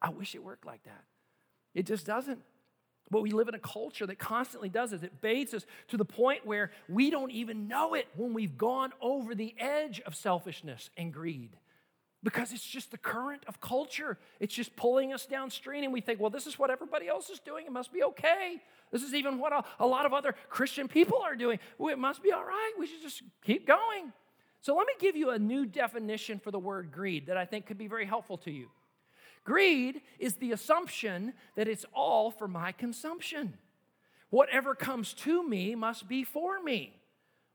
I 0.00 0.10
wish 0.10 0.34
it 0.34 0.42
worked 0.42 0.64
like 0.64 0.82
that. 0.84 1.04
It 1.74 1.86
just 1.86 2.06
doesn't. 2.06 2.40
But 3.10 3.22
we 3.22 3.30
live 3.30 3.48
in 3.48 3.54
a 3.54 3.58
culture 3.58 4.06
that 4.06 4.18
constantly 4.18 4.68
does 4.68 4.90
this. 4.90 5.02
It 5.02 5.20
baits 5.20 5.54
us 5.54 5.64
to 5.88 5.96
the 5.96 6.04
point 6.04 6.44
where 6.44 6.70
we 6.88 7.10
don't 7.10 7.30
even 7.30 7.68
know 7.68 7.94
it 7.94 8.06
when 8.16 8.34
we've 8.34 8.58
gone 8.58 8.92
over 9.00 9.34
the 9.34 9.54
edge 9.58 10.00
of 10.00 10.14
selfishness 10.14 10.90
and 10.96 11.12
greed. 11.12 11.56
Because 12.22 12.52
it's 12.52 12.66
just 12.66 12.90
the 12.90 12.98
current 12.98 13.44
of 13.46 13.60
culture. 13.60 14.18
It's 14.40 14.54
just 14.54 14.74
pulling 14.76 15.12
us 15.12 15.24
downstream, 15.24 15.84
and 15.84 15.92
we 15.92 16.00
think, 16.00 16.20
well, 16.20 16.30
this 16.30 16.46
is 16.46 16.58
what 16.58 16.70
everybody 16.70 17.08
else 17.08 17.30
is 17.30 17.38
doing. 17.38 17.64
It 17.64 17.72
must 17.72 17.92
be 17.92 18.02
okay. 18.02 18.60
This 18.90 19.02
is 19.02 19.14
even 19.14 19.38
what 19.38 19.52
a, 19.52 19.62
a 19.78 19.86
lot 19.86 20.04
of 20.04 20.12
other 20.12 20.34
Christian 20.50 20.88
people 20.88 21.18
are 21.22 21.36
doing. 21.36 21.60
Well, 21.78 21.92
it 21.92 21.98
must 21.98 22.22
be 22.22 22.32
all 22.32 22.44
right. 22.44 22.72
We 22.78 22.86
should 22.86 23.02
just 23.02 23.22
keep 23.44 23.66
going. 23.66 24.12
So 24.60 24.74
let 24.74 24.86
me 24.86 24.94
give 24.98 25.16
you 25.16 25.30
a 25.30 25.38
new 25.38 25.66
definition 25.66 26.38
for 26.38 26.50
the 26.50 26.58
word 26.58 26.90
greed 26.92 27.26
that 27.26 27.36
I 27.36 27.44
think 27.44 27.66
could 27.66 27.78
be 27.78 27.86
very 27.86 28.06
helpful 28.06 28.38
to 28.38 28.50
you. 28.50 28.68
Greed 29.44 30.02
is 30.18 30.34
the 30.34 30.52
assumption 30.52 31.32
that 31.56 31.68
it's 31.68 31.86
all 31.94 32.30
for 32.30 32.48
my 32.48 32.72
consumption. 32.72 33.54
Whatever 34.30 34.74
comes 34.74 35.14
to 35.14 35.48
me 35.48 35.74
must 35.74 36.08
be 36.08 36.24
for 36.24 36.62
me. 36.62 36.94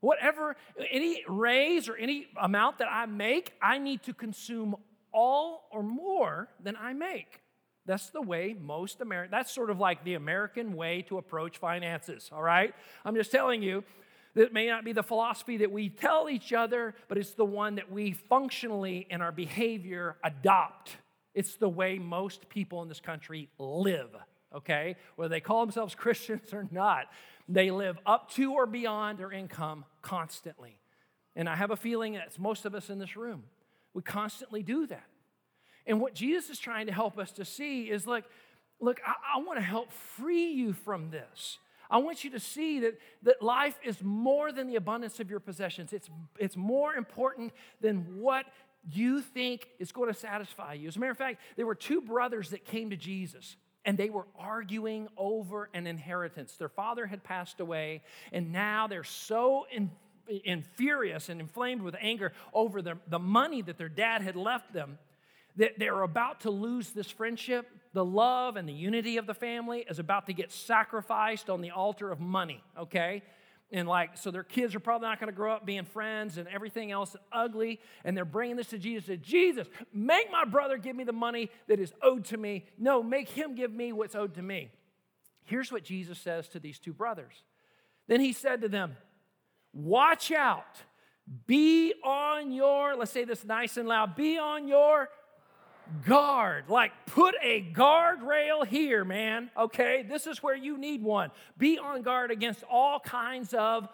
Whatever, 0.00 0.56
any 0.90 1.24
raise 1.28 1.88
or 1.88 1.96
any 1.96 2.26
amount 2.40 2.78
that 2.78 2.88
I 2.90 3.06
make, 3.06 3.52
I 3.62 3.78
need 3.78 4.02
to 4.02 4.12
consume 4.12 4.76
all 5.12 5.68
or 5.70 5.82
more 5.82 6.48
than 6.62 6.76
I 6.76 6.92
make. 6.92 7.40
That's 7.86 8.10
the 8.10 8.22
way 8.22 8.56
most 8.58 9.00
Americans, 9.00 9.30
that's 9.30 9.54
sort 9.54 9.70
of 9.70 9.78
like 9.78 10.04
the 10.04 10.14
American 10.14 10.74
way 10.74 11.02
to 11.02 11.18
approach 11.18 11.58
finances, 11.58 12.30
all 12.32 12.42
right? 12.42 12.74
I'm 13.04 13.14
just 13.14 13.30
telling 13.30 13.62
you, 13.62 13.84
that 14.34 14.52
may 14.52 14.66
not 14.66 14.84
be 14.84 14.92
the 14.92 15.02
philosophy 15.02 15.58
that 15.58 15.70
we 15.70 15.88
tell 15.88 16.28
each 16.28 16.52
other, 16.52 16.94
but 17.08 17.18
it's 17.18 17.32
the 17.32 17.44
one 17.44 17.76
that 17.76 17.90
we 17.90 18.12
functionally 18.12 19.06
in 19.08 19.20
our 19.20 19.32
behavior 19.32 20.16
adopt. 20.24 20.96
It's 21.34 21.56
the 21.56 21.68
way 21.68 21.98
most 21.98 22.48
people 22.48 22.82
in 22.82 22.88
this 22.88 23.00
country 23.00 23.48
live, 23.58 24.10
okay? 24.54 24.96
Whether 25.16 25.30
they 25.30 25.40
call 25.40 25.64
themselves 25.64 25.94
Christians 25.96 26.52
or 26.52 26.66
not, 26.70 27.06
they 27.48 27.70
live 27.70 27.98
up 28.06 28.30
to 28.32 28.52
or 28.52 28.66
beyond 28.66 29.18
their 29.18 29.32
income 29.32 29.84
constantly. 30.02 30.78
And 31.36 31.48
I 31.48 31.56
have 31.56 31.70
a 31.70 31.76
feeling 31.76 32.14
that's 32.14 32.38
most 32.38 32.64
of 32.64 32.74
us 32.74 32.90
in 32.90 32.98
this 32.98 33.16
room. 33.16 33.44
We 33.92 34.02
constantly 34.02 34.62
do 34.62 34.86
that. 34.86 35.06
And 35.86 36.00
what 36.00 36.14
Jesus 36.14 36.50
is 36.50 36.58
trying 36.58 36.86
to 36.86 36.92
help 36.92 37.18
us 37.18 37.32
to 37.32 37.44
see 37.44 37.90
is 37.90 38.06
like, 38.06 38.24
look, 38.80 39.00
I, 39.06 39.14
I 39.36 39.42
want 39.42 39.58
to 39.58 39.64
help 39.64 39.92
free 39.92 40.50
you 40.52 40.72
from 40.72 41.10
this. 41.10 41.58
I 41.90 41.98
want 41.98 42.24
you 42.24 42.30
to 42.30 42.40
see 42.40 42.80
that, 42.80 42.98
that 43.22 43.42
life 43.42 43.78
is 43.84 44.02
more 44.02 44.52
than 44.52 44.66
the 44.66 44.76
abundance 44.76 45.20
of 45.20 45.30
your 45.30 45.40
possessions. 45.40 45.92
It's, 45.92 46.08
it's 46.38 46.56
more 46.56 46.94
important 46.94 47.52
than 47.80 48.20
what 48.20 48.46
you 48.90 49.20
think 49.20 49.68
is 49.78 49.92
going 49.92 50.12
to 50.12 50.18
satisfy 50.18 50.74
you. 50.74 50.88
As 50.88 50.96
a 50.96 51.00
matter 51.00 51.12
of 51.12 51.18
fact, 51.18 51.40
there 51.56 51.66
were 51.66 51.74
two 51.74 52.00
brothers 52.00 52.50
that 52.50 52.64
came 52.64 52.90
to 52.90 52.96
Jesus 52.96 53.56
and 53.84 53.98
they 53.98 54.10
were 54.10 54.26
arguing 54.38 55.08
over 55.16 55.68
an 55.74 55.86
inheritance. 55.86 56.56
Their 56.56 56.68
father 56.68 57.06
had 57.06 57.22
passed 57.22 57.60
away, 57.60 58.02
and 58.32 58.50
now 58.50 58.86
they're 58.86 59.04
so 59.04 59.66
in, 59.70 59.90
in 60.26 60.62
furious 60.62 61.28
and 61.28 61.40
inflamed 61.40 61.82
with 61.82 61.94
anger 62.00 62.32
over 62.54 62.80
the, 62.80 62.96
the 63.08 63.18
money 63.18 63.60
that 63.62 63.76
their 63.76 63.90
dad 63.90 64.22
had 64.22 64.36
left 64.36 64.72
them 64.72 64.98
that 65.56 65.78
they're 65.78 66.02
about 66.02 66.40
to 66.40 66.50
lose 66.50 66.90
this 66.90 67.10
friendship. 67.10 67.66
The 67.92 68.04
love 68.04 68.56
and 68.56 68.68
the 68.68 68.72
unity 68.72 69.16
of 69.18 69.26
the 69.26 69.34
family 69.34 69.84
is 69.88 69.98
about 69.98 70.26
to 70.26 70.32
get 70.32 70.50
sacrificed 70.50 71.48
on 71.48 71.60
the 71.60 71.70
altar 71.70 72.10
of 72.10 72.20
money, 72.20 72.62
okay? 72.78 73.22
And 73.70 73.88
like, 73.88 74.16
so 74.16 74.30
their 74.30 74.44
kids 74.44 74.74
are 74.74 74.80
probably 74.80 75.08
not 75.08 75.20
to 75.20 75.32
grow 75.32 75.52
up 75.52 75.66
being 75.66 75.84
friends 75.84 76.38
and 76.38 76.46
everything 76.48 76.92
else 76.92 77.16
ugly. 77.32 77.80
And 78.04 78.16
they're 78.16 78.24
bringing 78.24 78.56
this 78.56 78.68
to 78.68 78.78
Jesus. 78.78 79.06
Said, 79.06 79.22
Jesus, 79.22 79.66
make 79.92 80.30
my 80.30 80.44
brother 80.44 80.76
give 80.76 80.94
me 80.94 81.04
the 81.04 81.12
money 81.12 81.50
that 81.66 81.80
is 81.80 81.92
owed 82.02 82.24
to 82.26 82.36
me. 82.36 82.66
No, 82.78 83.02
make 83.02 83.28
him 83.28 83.54
give 83.54 83.72
me 83.72 83.92
what's 83.92 84.14
owed 84.14 84.34
to 84.34 84.42
me. 84.42 84.70
Here's 85.44 85.72
what 85.72 85.84
Jesus 85.84 86.18
says 86.18 86.48
to 86.48 86.60
these 86.60 86.78
two 86.78 86.92
brothers. 86.92 87.34
Then 88.06 88.20
he 88.20 88.32
said 88.32 88.60
to 88.62 88.68
them, 88.68 88.96
Watch 89.72 90.30
out. 90.30 90.82
Be 91.46 91.94
on 92.04 92.52
your, 92.52 92.94
let's 92.96 93.10
say 93.10 93.24
this 93.24 93.44
nice 93.44 93.76
and 93.76 93.88
loud, 93.88 94.14
be 94.14 94.38
on 94.38 94.68
your 94.68 95.08
guard. 96.06 96.64
Like, 96.68 96.92
put 97.06 97.34
a 97.42 97.62
guardrail 97.72 98.66
here, 98.66 99.04
man. 99.04 99.50
Okay? 99.56 100.04
This 100.08 100.26
is 100.26 100.42
where 100.42 100.56
you 100.56 100.78
need 100.78 101.02
one. 101.02 101.30
Be 101.58 101.78
on 101.78 102.02
guard 102.02 102.30
against 102.30 102.62
all 102.70 103.00
kinds 103.00 103.54
of 103.54 103.88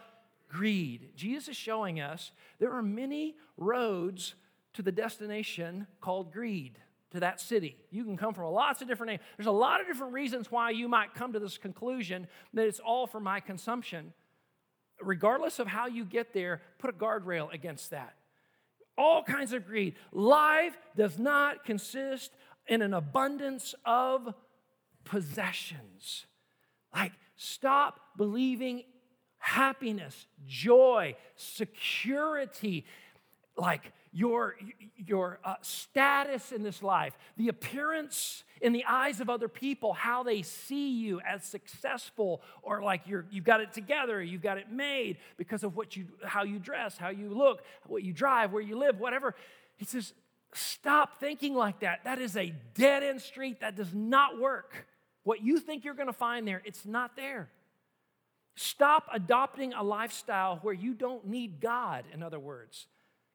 greed. 0.49 1.11
Jesus 1.17 1.49
is 1.49 1.57
showing 1.57 2.01
us 2.01 2.33
there 2.59 2.73
are 2.73 2.83
many 2.83 3.37
roads 3.57 4.35
to 4.75 4.83
the 4.83 4.93
destination 4.93 5.87
called 6.01 6.33
greed, 6.33 6.79
to 7.11 7.21
that 7.21 7.41
city. 7.41 7.77
You 7.91 8.05
can 8.05 8.17
come 8.17 8.35
from 8.35 8.53
lots 8.53 8.83
of 8.83 8.89
different 8.89 9.11
names. 9.11 9.23
There's 9.37 9.47
a 9.47 9.53
lot 9.53 9.81
of 9.81 9.87
different 9.87 10.13
reasons 10.13 10.51
why 10.51 10.71
you 10.71 10.89
might 10.89 11.15
come 11.15 11.33
to 11.33 11.41
this 11.41 11.59
conclusion 11.59 12.29
that 12.55 12.67
it's 12.67 12.81
all 12.81 13.07
for 13.07 13.21
my 13.21 13.41
consumption. 13.41 14.13
Regardless 15.03 15.59
of 15.59 15.67
how 15.67 15.87
you 15.87 16.05
get 16.05 16.33
there, 16.33 16.63
put 16.79 16.91
a 16.91 16.93
guardrail 16.93 17.53
against 17.53 17.91
that 17.91 18.15
all 19.01 19.23
kinds 19.23 19.55
of 19.55 19.67
greed. 19.67 19.95
Life 20.13 20.77
does 20.95 21.19
not 21.19 21.65
consist 21.65 22.33
in 22.67 22.83
an 22.83 22.93
abundance 22.93 23.75
of 23.87 24.35
possessions. 25.05 26.27
Like, 26.95 27.13
stop 27.35 27.99
believing 28.19 28.83
happiness, 29.39 30.27
joy, 30.47 31.17
security, 31.35 32.85
like 33.57 33.91
your, 34.13 34.57
your 34.97 35.39
uh, 35.45 35.55
status 35.63 36.53
in 36.53 36.63
this 36.63 36.83
life, 36.83 37.17
the 37.37 37.49
appearance 37.49 38.43
in 38.61 38.73
the 38.73 38.85
eyes 38.85 39.21
of 39.21 39.31
other 39.31 39.49
people, 39.49 39.93
how 39.93 40.23
they 40.23 40.43
see 40.43 40.91
you 40.91 41.21
as 41.21 41.45
successful 41.45 42.43
or 42.63 42.83
like 42.83 43.03
you're, 43.07 43.25
you've 43.31 43.45
got 43.45 43.61
it 43.61 43.73
together, 43.73 44.21
you've 44.21 44.43
got 44.43 44.59
it 44.59 44.71
made 44.71 45.17
because 45.37 45.63
of 45.63 45.77
what 45.77 45.97
you, 45.97 46.07
how 46.25 46.43
you 46.43 46.59
dress, 46.59 46.99
how 46.99 47.09
you 47.09 47.29
look, 47.31 47.63
what 47.87 48.03
you 48.03 48.13
drive, 48.13 48.53
where 48.53 48.63
you 48.63 48.77
live, 48.77 48.99
whatever. 48.99 49.35
He 49.77 49.85
says, 49.85 50.13
stop 50.55 51.21
thinking 51.21 51.55
like 51.55 51.81
that. 51.81 52.05
That 52.05 52.19
is 52.19 52.37
a 52.37 52.53
dead 52.75 53.05
end 53.05 53.21
street. 53.21 53.61
That 53.61 53.77
does 53.77 53.95
not 53.95 54.41
work. 54.41 54.87
What 55.23 55.43
you 55.43 55.61
think 55.61 55.85
you're 55.85 55.95
going 55.95 56.09
to 56.09 56.13
find 56.13 56.49
there, 56.49 56.63
it's 56.65 56.85
not 56.85 57.15
there. 57.15 57.49
Stop 58.57 59.07
adopting 59.13 59.73
a 59.73 59.83
lifestyle 59.83 60.59
where 60.63 60.75
you 60.75 60.95
don't 60.95 61.27
need 61.27 61.61
God, 61.61 62.05
in 62.13 62.23
other 62.25 62.41
words 62.41 62.89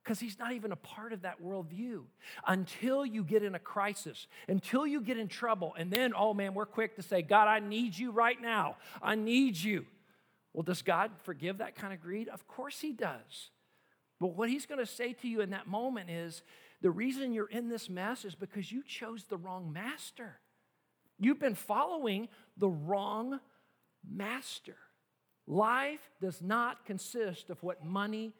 because 0.06 0.20
he's 0.20 0.38
not 0.38 0.52
even 0.52 0.72
a 0.72 0.76
part 0.76 1.14
of 1.14 1.24
that 1.24 1.42
worldview 1.42 2.04
until 2.48 3.04
you 3.04 3.24
get 3.24 3.42
in 3.42 3.56
a 3.56 3.60
crisis, 3.60 4.28
until 4.48 4.86
you 4.86 5.02
get 5.02 5.18
in 5.18 5.28
trouble. 5.28 5.74
And 5.78 5.90
then, 5.90 6.14
oh 6.16 6.36
man, 6.36 6.54
we're 6.54 6.68
quick 6.68 6.96
to 6.98 7.02
say, 7.02 7.24
God, 7.24 7.48
I 7.48 7.60
need 7.60 7.98
you 7.98 8.12
right 8.12 8.40
now. 8.40 8.78
I 9.02 9.16
need 9.16 9.58
you. 9.58 9.88
Well, 10.54 10.62
does 10.62 10.84
God 10.84 11.10
forgive 11.24 11.58
that 11.58 11.76
kind 11.76 11.92
of 11.92 12.02
greed? 12.02 12.30
Of 12.30 12.48
course 12.48 12.80
he 12.80 12.94
does. 12.94 13.50
But 14.20 14.38
what 14.38 14.48
he's 14.48 14.68
going 14.68 14.80
to 14.80 14.86
say 14.86 15.14
to 15.14 15.28
you 15.28 15.42
in 15.42 15.50
that 15.50 15.68
moment 15.68 16.12
is 16.12 16.44
the 16.82 16.92
reason 16.92 17.34
you're 17.34 17.48
in 17.48 17.68
this 17.68 17.90
mess 17.90 18.26
is 18.26 18.36
because 18.36 18.72
you 18.72 18.84
chose 18.84 19.24
the 19.24 19.38
wrong 19.38 19.74
master. 19.74 20.40
You've 21.20 21.40
been 21.40 21.56
following 21.56 22.28
the 22.58 22.70
wrong 22.70 23.40
master. 24.08 24.76
Life 25.48 26.12
does 26.22 26.42
not 26.44 26.86
consist 26.86 27.50
of 27.50 27.62
what 27.64 27.84
money 27.84 28.34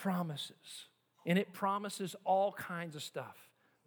promises. 0.00 0.86
And 1.26 1.38
it 1.38 1.52
promises 1.52 2.16
all 2.24 2.52
kinds 2.52 2.96
of 2.96 3.02
stuff 3.02 3.36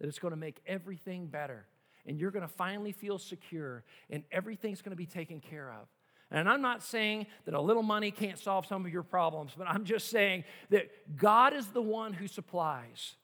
that 0.00 0.08
it's 0.08 0.18
going 0.18 0.32
to 0.32 0.38
make 0.38 0.60
everything 0.66 1.26
better. 1.26 1.66
And 2.06 2.18
you're 2.18 2.30
going 2.30 2.46
to 2.46 2.52
finally 2.52 2.92
feel 2.92 3.18
secure, 3.18 3.82
and 4.10 4.22
everything's 4.30 4.82
going 4.82 4.90
to 4.90 4.96
be 4.96 5.06
taken 5.06 5.40
care 5.40 5.72
of. 5.72 5.88
And 6.30 6.48
I'm 6.48 6.62
not 6.62 6.82
saying 6.82 7.26
that 7.44 7.54
a 7.54 7.60
little 7.60 7.82
money 7.82 8.10
can't 8.10 8.38
solve 8.38 8.66
some 8.66 8.84
of 8.84 8.92
your 8.92 9.02
problems, 9.02 9.52
but 9.56 9.68
I'm 9.68 9.84
just 9.84 10.10
saying 10.10 10.44
that 10.70 10.90
God 11.16 11.54
is 11.54 11.66
the 11.68 11.82
one 11.82 12.12
who 12.12 12.26
supplies. 12.26 13.14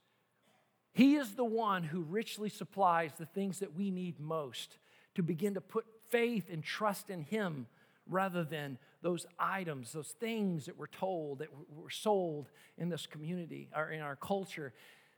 He 0.92 1.16
is 1.16 1.32
the 1.32 1.44
one 1.44 1.82
who 1.82 2.00
richly 2.00 2.48
supplies 2.48 3.12
the 3.18 3.26
things 3.26 3.60
that 3.60 3.76
we 3.76 3.90
need 3.90 4.18
most 4.18 4.78
to 5.14 5.22
begin 5.22 5.54
to 5.54 5.60
put 5.60 5.86
faith 6.08 6.46
and 6.50 6.62
trust 6.62 7.10
in 7.10 7.22
Him 7.22 7.66
rather 8.08 8.44
than 8.44 8.78
those 9.02 9.26
items, 9.38 9.92
those 9.92 10.14
things 10.20 10.66
that 10.66 10.76
were 10.76 10.86
told, 10.86 11.38
that 11.38 11.48
were 11.74 11.90
sold 11.90 12.48
in 12.76 12.88
this 12.88 13.06
community 13.06 13.68
or 13.74 13.90
in 13.90 14.00
our 14.00 14.16
culture 14.16 14.72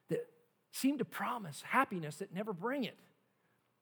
that 0.08 0.26
seem 0.70 0.98
to 0.98 1.04
promise 1.04 1.62
happiness 1.62 2.16
that 2.16 2.34
never 2.34 2.52
bring 2.52 2.84
it. 2.84 2.96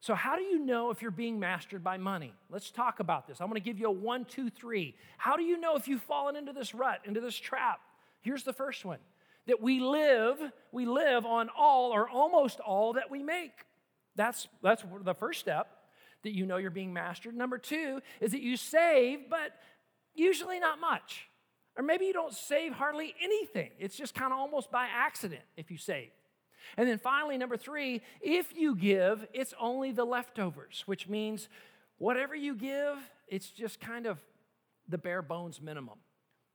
So, 0.02 0.14
how 0.14 0.36
do 0.36 0.42
you 0.42 0.58
know 0.58 0.90
if 0.90 1.02
you're 1.02 1.10
being 1.10 1.38
mastered 1.38 1.84
by 1.84 1.98
money? 1.98 2.32
Let's 2.48 2.70
talk 2.70 3.00
about 3.00 3.28
this. 3.28 3.38
I'm 3.40 3.52
to 3.52 3.60
give 3.60 3.78
you 3.78 3.88
a 3.88 3.92
one, 3.92 4.24
two, 4.24 4.48
three. 4.48 4.96
How 5.18 5.36
do 5.36 5.42
you 5.42 5.60
know 5.60 5.76
if 5.76 5.86
you've 5.86 6.02
fallen 6.02 6.36
into 6.36 6.54
this 6.54 6.74
rut, 6.74 7.00
into 7.04 7.20
this 7.20 7.36
trap? 7.36 7.80
Here's 8.22 8.42
the 8.42 8.54
first 8.54 8.84
one 8.84 8.98
that 9.46 9.60
we 9.60 9.80
live, 9.80 10.38
we 10.72 10.86
live 10.86 11.26
on 11.26 11.50
all 11.56 11.92
or 11.92 12.08
almost 12.08 12.60
all 12.60 12.94
that 12.94 13.10
we 13.10 13.22
make. 13.22 13.52
That's, 14.16 14.48
that's 14.62 14.84
the 15.02 15.14
first 15.14 15.40
step 15.40 15.68
that 16.22 16.34
you 16.34 16.46
know 16.46 16.56
you're 16.58 16.70
being 16.70 16.92
mastered. 16.92 17.34
Number 17.34 17.58
two 17.58 18.00
is 18.20 18.32
that 18.32 18.42
you 18.42 18.56
save, 18.56 19.30
but 19.30 19.52
usually 20.14 20.60
not 20.60 20.80
much. 20.80 21.28
Or 21.76 21.82
maybe 21.82 22.04
you 22.04 22.12
don't 22.12 22.34
save 22.34 22.72
hardly 22.72 23.14
anything. 23.22 23.70
It's 23.78 23.96
just 23.96 24.14
kind 24.14 24.32
of 24.32 24.38
almost 24.38 24.70
by 24.70 24.86
accident 24.92 25.42
if 25.56 25.70
you 25.70 25.78
save. 25.78 26.10
And 26.76 26.88
then 26.88 26.98
finally, 26.98 27.38
number 27.38 27.56
three, 27.56 28.02
if 28.20 28.54
you 28.56 28.74
give, 28.74 29.26
it's 29.32 29.54
only 29.58 29.92
the 29.92 30.04
leftovers, 30.04 30.82
which 30.86 31.08
means 31.08 31.48
whatever 31.98 32.34
you 32.34 32.54
give, 32.54 32.98
it's 33.28 33.50
just 33.50 33.80
kind 33.80 34.06
of 34.06 34.18
the 34.88 34.98
bare 34.98 35.22
bones 35.22 35.60
minimum. 35.60 35.98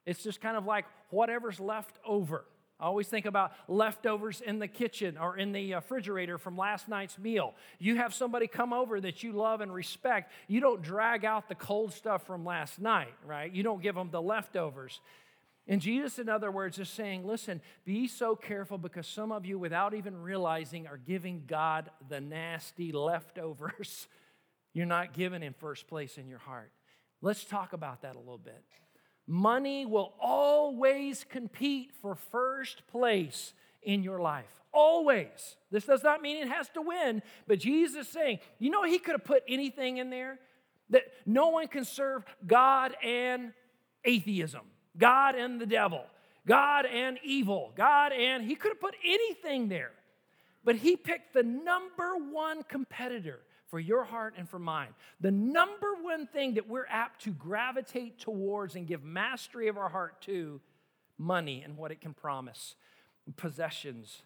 It's 0.06 0.22
just 0.22 0.42
kind 0.42 0.58
of 0.58 0.66
like 0.66 0.86
whatever's 1.10 1.60
left 1.60 1.98
over. 2.06 2.46
I 2.80 2.86
always 2.86 3.08
think 3.08 3.26
about 3.26 3.54
leftovers 3.70 4.42
in 4.42 4.60
the 4.60 4.68
kitchen 4.68 5.18
or 5.18 5.38
in 5.38 5.54
the 5.54 5.76
uh, 5.76 5.78
refrigerator 5.78 6.38
from 6.38 6.58
last 6.58 6.90
night's 6.90 7.18
meal. 7.18 7.56
You 7.80 7.96
have 7.96 8.14
somebody 8.14 8.48
come 8.48 8.74
over 8.74 9.00
that 9.00 9.24
you 9.24 9.32
love 9.32 9.62
and 9.62 9.74
respect. 9.74 10.32
You 10.48 10.60
don't 10.60 10.82
drag 10.82 11.24
out 11.24 11.48
the 11.48 11.56
cold 11.56 11.94
stuff 11.94 12.28
from 12.28 12.44
last 12.44 12.80
night, 12.80 13.14
right? 13.26 13.52
You 13.52 13.64
don't 13.64 13.82
give 13.82 13.96
them 13.96 14.10
the 14.12 14.22
leftovers. 14.22 15.00
And 15.68 15.82
Jesus, 15.82 16.20
in 16.20 16.28
other 16.28 16.52
words, 16.52 16.78
is 16.78 16.90
saying, 16.90 17.26
listen, 17.26 17.62
be 17.86 18.08
so 18.08 18.36
careful 18.36 18.78
because 18.78 19.08
some 19.08 19.32
of 19.32 19.46
you, 19.46 19.58
without 19.58 19.94
even 19.94 20.22
realizing, 20.22 20.86
are 20.86 20.98
giving 20.98 21.44
God 21.48 21.90
the 22.08 22.20
nasty 22.20 22.92
leftovers. 22.92 24.08
You're 24.74 24.86
not 24.86 25.14
giving 25.14 25.42
Him 25.42 25.56
first 25.58 25.88
place 25.88 26.18
in 26.18 26.28
your 26.28 26.40
heart. 26.40 26.72
Let's 27.22 27.46
talk 27.46 27.74
about 27.74 28.02
that 28.02 28.16
a 28.16 28.20
little 28.20 28.38
bit. 28.38 28.64
Money 29.28 29.86
will 29.86 30.14
always 30.20 31.26
compete 31.28 31.92
for 32.02 32.16
first 32.16 32.88
place 32.88 33.54
in 33.82 34.04
your 34.04 34.20
life. 34.20 34.62
Always. 34.72 35.58
This 35.72 35.86
does 35.86 36.04
not 36.04 36.22
mean 36.22 36.38
it 36.38 36.50
has 36.50 36.70
to 36.70 36.82
win, 36.82 37.22
but 37.48 37.60
Jesus 37.60 38.08
is 38.08 38.12
saying, 38.12 38.40
you 38.60 38.70
know, 38.70 38.84
he 38.84 39.00
could 39.00 39.14
have 39.14 39.24
put 39.24 39.44
anything 39.48 39.98
in 39.98 40.10
there 40.10 40.40
that 40.90 41.04
no 41.26 41.50
one 41.50 41.68
can 41.68 41.86
serve 41.86 42.24
God 42.46 42.96
and 43.04 43.54
atheism, 44.04 44.62
God 44.98 45.36
and 45.36 45.60
the 45.60 45.66
devil, 45.66 46.04
God 46.46 46.86
and 46.86 47.18
evil, 47.24 47.72
God 47.76 48.12
and 48.12 48.44
he 48.44 48.56
could 48.56 48.72
have 48.72 48.82
put 48.82 48.96
anything 49.04 49.70
there. 49.70 49.92
But 50.64 50.76
he 50.76 50.96
picked 50.96 51.34
the 51.34 51.44
number 51.44 52.16
one 52.32 52.64
competitor 52.64 53.40
for 53.76 53.80
your 53.82 54.06
heart 54.06 54.36
and 54.38 54.48
for 54.48 54.58
mine. 54.58 54.88
The 55.20 55.32
number 55.32 55.96
one 56.02 56.28
thing 56.28 56.54
that 56.54 56.70
we're 56.70 56.86
apt 56.90 57.24
to 57.24 57.32
gravitate 57.32 58.18
towards 58.18 58.76
and 58.76 58.88
give 58.88 59.04
mastery 59.04 59.68
of 59.68 59.78
our 59.78 59.90
heart 59.90 60.22
to 60.22 60.62
money 61.18 61.62
and 61.62 61.76
what 61.76 61.92
it 61.92 62.00
can 62.00 62.14
promise, 62.14 62.76
possessions. 63.36 64.22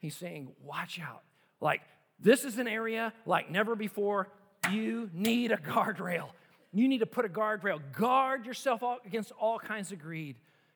He's 0.00 0.16
saying, 0.16 0.48
watch 0.60 0.98
out. 0.98 1.22
Like, 1.60 1.82
this 2.18 2.44
is 2.44 2.58
an 2.58 2.66
area 2.66 3.12
like 3.26 3.48
never 3.48 3.76
before. 3.76 4.26
You 4.72 5.08
need 5.14 5.52
a 5.52 5.56
guardrail. 5.56 6.30
You 6.72 6.88
need 6.88 6.98
to 6.98 7.06
put 7.06 7.24
a 7.24 7.28
guardrail. 7.28 7.80
Guard 7.92 8.44
yourself 8.44 8.82
against 9.06 9.30
all 9.38 9.60
kinds 9.60 9.92
of 9.92 10.00
greed 10.00 10.34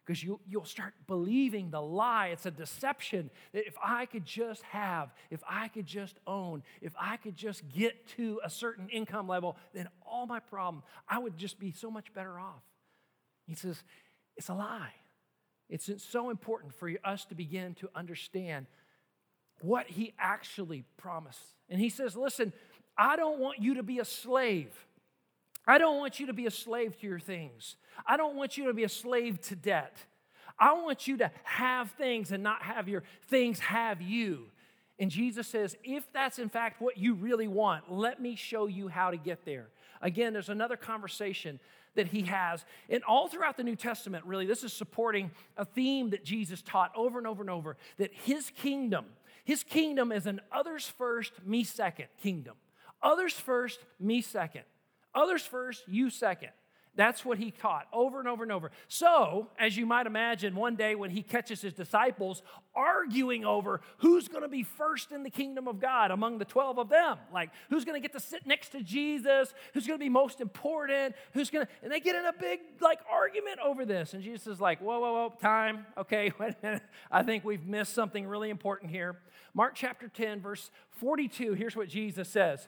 because 0.08 0.24
you, 0.24 0.40
you'll 0.48 0.64
start 0.64 0.94
believing 1.06 1.68
the 1.68 1.82
lie. 1.82 2.28
It's 2.28 2.46
a 2.46 2.50
deception 2.50 3.28
that 3.52 3.66
if 3.66 3.74
I 3.84 4.06
could 4.06 4.24
just 4.24 4.62
have, 4.62 5.10
if 5.30 5.42
I 5.46 5.68
could 5.68 5.84
just 5.84 6.18
own, 6.26 6.62
if 6.80 6.94
I 6.98 7.18
could 7.18 7.36
just 7.36 7.68
get 7.68 8.08
to 8.16 8.40
a 8.42 8.48
certain 8.48 8.88
income 8.88 9.28
level, 9.28 9.58
then 9.74 9.86
all 10.10 10.26
my 10.26 10.40
problem, 10.40 10.82
I 11.06 11.18
would 11.18 11.36
just 11.36 11.58
be 11.58 11.72
so 11.72 11.90
much 11.90 12.14
better 12.14 12.40
off. 12.40 12.62
He 13.46 13.54
says, 13.54 13.82
it's 14.38 14.48
a 14.48 14.54
lie. 14.54 14.94
It's 15.68 15.90
so 16.02 16.30
important 16.30 16.74
for 16.74 16.90
us 17.04 17.26
to 17.26 17.34
begin 17.34 17.74
to 17.74 17.90
understand 17.94 18.64
what 19.60 19.88
he 19.88 20.14
actually 20.18 20.84
promised. 20.96 21.42
And 21.68 21.82
he 21.82 21.90
says, 21.90 22.16
listen, 22.16 22.54
I 22.96 23.16
don't 23.16 23.40
want 23.40 23.58
you 23.60 23.74
to 23.74 23.82
be 23.82 23.98
a 23.98 24.06
slave. 24.06 24.72
I 25.68 25.76
don't 25.76 25.98
want 25.98 26.18
you 26.18 26.26
to 26.26 26.32
be 26.32 26.46
a 26.46 26.50
slave 26.50 26.98
to 27.00 27.06
your 27.06 27.20
things. 27.20 27.76
I 28.06 28.16
don't 28.16 28.36
want 28.36 28.56
you 28.56 28.66
to 28.66 28.74
be 28.74 28.84
a 28.84 28.88
slave 28.88 29.38
to 29.42 29.54
debt. 29.54 29.96
I 30.58 30.72
want 30.72 31.06
you 31.06 31.18
to 31.18 31.30
have 31.44 31.90
things 31.92 32.32
and 32.32 32.42
not 32.42 32.62
have 32.62 32.88
your 32.88 33.02
things 33.28 33.60
have 33.60 34.00
you. 34.00 34.46
And 34.98 35.10
Jesus 35.10 35.46
says, 35.46 35.76
if 35.84 36.10
that's 36.12 36.38
in 36.38 36.48
fact 36.48 36.80
what 36.80 36.96
you 36.96 37.14
really 37.14 37.46
want, 37.46 37.92
let 37.92 38.20
me 38.20 38.34
show 38.34 38.66
you 38.66 38.88
how 38.88 39.10
to 39.10 39.18
get 39.18 39.44
there. 39.44 39.68
Again, 40.00 40.32
there's 40.32 40.48
another 40.48 40.76
conversation 40.76 41.60
that 41.94 42.08
he 42.08 42.22
has. 42.22 42.64
And 42.88 43.04
all 43.04 43.28
throughout 43.28 43.56
the 43.56 43.62
New 43.62 43.76
Testament, 43.76 44.24
really, 44.24 44.46
this 44.46 44.64
is 44.64 44.72
supporting 44.72 45.30
a 45.56 45.66
theme 45.66 46.10
that 46.10 46.24
Jesus 46.24 46.62
taught 46.62 46.92
over 46.96 47.18
and 47.18 47.26
over 47.26 47.42
and 47.42 47.50
over 47.50 47.76
that 47.98 48.12
his 48.12 48.50
kingdom, 48.56 49.04
His 49.44 49.62
kingdom 49.62 50.12
is 50.12 50.26
an 50.26 50.40
others 50.50 50.86
first, 50.98 51.32
me 51.44 51.62
second 51.62 52.06
kingdom. 52.22 52.54
Others 53.02 53.34
first, 53.34 53.80
me 54.00 54.22
second. 54.22 54.64
Others 55.14 55.42
first, 55.42 55.84
you 55.88 56.10
second. 56.10 56.50
That's 56.98 57.24
what 57.24 57.38
he 57.38 57.52
taught 57.52 57.86
over 57.92 58.18
and 58.18 58.26
over 58.26 58.42
and 58.42 58.50
over. 58.50 58.72
So, 58.88 59.50
as 59.56 59.76
you 59.76 59.86
might 59.86 60.08
imagine, 60.08 60.56
one 60.56 60.74
day 60.74 60.96
when 60.96 61.10
he 61.10 61.22
catches 61.22 61.60
his 61.60 61.72
disciples 61.72 62.42
arguing 62.74 63.44
over 63.44 63.82
who's 63.98 64.26
going 64.26 64.42
to 64.42 64.48
be 64.48 64.64
first 64.64 65.12
in 65.12 65.22
the 65.22 65.30
kingdom 65.30 65.68
of 65.68 65.78
God 65.78 66.10
among 66.10 66.38
the 66.38 66.44
12 66.44 66.76
of 66.76 66.88
them, 66.88 67.18
like 67.32 67.50
who's 67.70 67.84
going 67.84 67.94
to 67.94 68.00
get 68.00 68.12
to 68.14 68.20
sit 68.20 68.48
next 68.48 68.70
to 68.70 68.82
Jesus, 68.82 69.54
who's 69.74 69.86
going 69.86 69.96
to 69.96 70.04
be 70.04 70.08
most 70.08 70.40
important, 70.40 71.14
who's 71.34 71.50
going 71.50 71.66
to, 71.66 71.72
and 71.84 71.92
they 71.92 72.00
get 72.00 72.16
in 72.16 72.24
a 72.24 72.32
big 72.32 72.58
like 72.80 72.98
argument 73.08 73.60
over 73.64 73.84
this. 73.84 74.12
And 74.12 74.20
Jesus 74.20 74.48
is 74.48 74.60
like, 74.60 74.80
whoa, 74.80 74.98
whoa, 74.98 75.12
whoa, 75.12 75.34
time. 75.40 75.86
Okay. 75.96 76.32
I 77.12 77.22
think 77.22 77.44
we've 77.44 77.64
missed 77.64 77.94
something 77.94 78.26
really 78.26 78.50
important 78.50 78.90
here. 78.90 79.20
Mark 79.54 79.76
chapter 79.76 80.08
10, 80.08 80.40
verse 80.40 80.72
42, 80.90 81.54
here's 81.54 81.76
what 81.76 81.88
Jesus 81.88 82.28
says. 82.28 82.66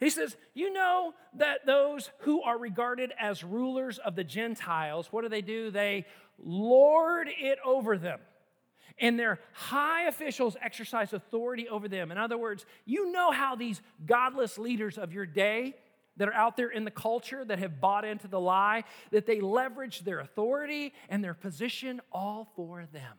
He 0.00 0.10
says, 0.10 0.36
You 0.54 0.72
know 0.72 1.14
that 1.34 1.66
those 1.66 2.10
who 2.18 2.42
are 2.42 2.58
regarded 2.58 3.12
as 3.18 3.42
rulers 3.42 3.98
of 3.98 4.14
the 4.14 4.24
Gentiles, 4.24 5.08
what 5.10 5.22
do 5.22 5.28
they 5.28 5.42
do? 5.42 5.70
They 5.70 6.06
lord 6.38 7.28
it 7.28 7.58
over 7.64 7.98
them. 7.98 8.20
And 9.00 9.18
their 9.18 9.38
high 9.52 10.04
officials 10.04 10.56
exercise 10.60 11.12
authority 11.12 11.68
over 11.68 11.88
them. 11.88 12.10
In 12.10 12.18
other 12.18 12.38
words, 12.38 12.66
you 12.84 13.12
know 13.12 13.30
how 13.30 13.54
these 13.54 13.80
godless 14.04 14.58
leaders 14.58 14.98
of 14.98 15.12
your 15.12 15.26
day 15.26 15.74
that 16.16 16.28
are 16.28 16.34
out 16.34 16.56
there 16.56 16.68
in 16.68 16.84
the 16.84 16.90
culture 16.90 17.44
that 17.44 17.60
have 17.60 17.80
bought 17.80 18.04
into 18.04 18.26
the 18.26 18.40
lie, 18.40 18.84
that 19.12 19.24
they 19.24 19.40
leverage 19.40 20.00
their 20.00 20.18
authority 20.18 20.92
and 21.08 21.22
their 21.22 21.34
position 21.34 22.00
all 22.12 22.48
for 22.56 22.86
them. 22.92 23.14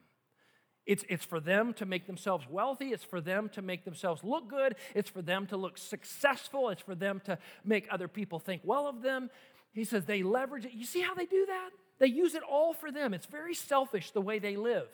It's, 0.90 1.06
it's 1.08 1.24
for 1.24 1.40
them 1.40 1.74
to 1.76 1.86
make 1.86 2.08
themselves 2.08 2.48
wealthy. 2.50 2.88
It's 2.88 3.04
for 3.04 3.22
them 3.22 3.48
to 3.50 3.62
make 3.62 3.86
themselves 3.86 4.24
look 4.24 4.50
good. 4.50 4.76
It's 4.96 5.08
for 5.12 5.22
them 5.22 5.46
to 5.48 5.56
look 5.56 5.78
successful. 5.78 6.70
It's 6.70 6.82
for 6.82 6.96
them 6.96 7.22
to 7.26 7.38
make 7.64 7.88
other 7.92 8.08
people 8.08 8.40
think 8.40 8.64
well 8.66 8.88
of 8.88 9.04
them. 9.04 9.30
He 9.72 9.84
says 9.84 10.06
they 10.06 10.24
leverage 10.24 10.66
it. 10.66 10.74
You 10.74 10.86
see 10.86 11.02
how 11.02 11.14
they 11.14 11.28
do 11.28 11.46
that? 11.46 11.70
They 12.00 12.08
use 12.08 12.34
it 12.34 12.42
all 12.42 12.74
for 12.74 12.92
them. 12.92 13.14
It's 13.14 13.28
very 13.28 13.54
selfish 13.54 14.10
the 14.10 14.20
way 14.20 14.40
they 14.40 14.58
live. 14.58 14.88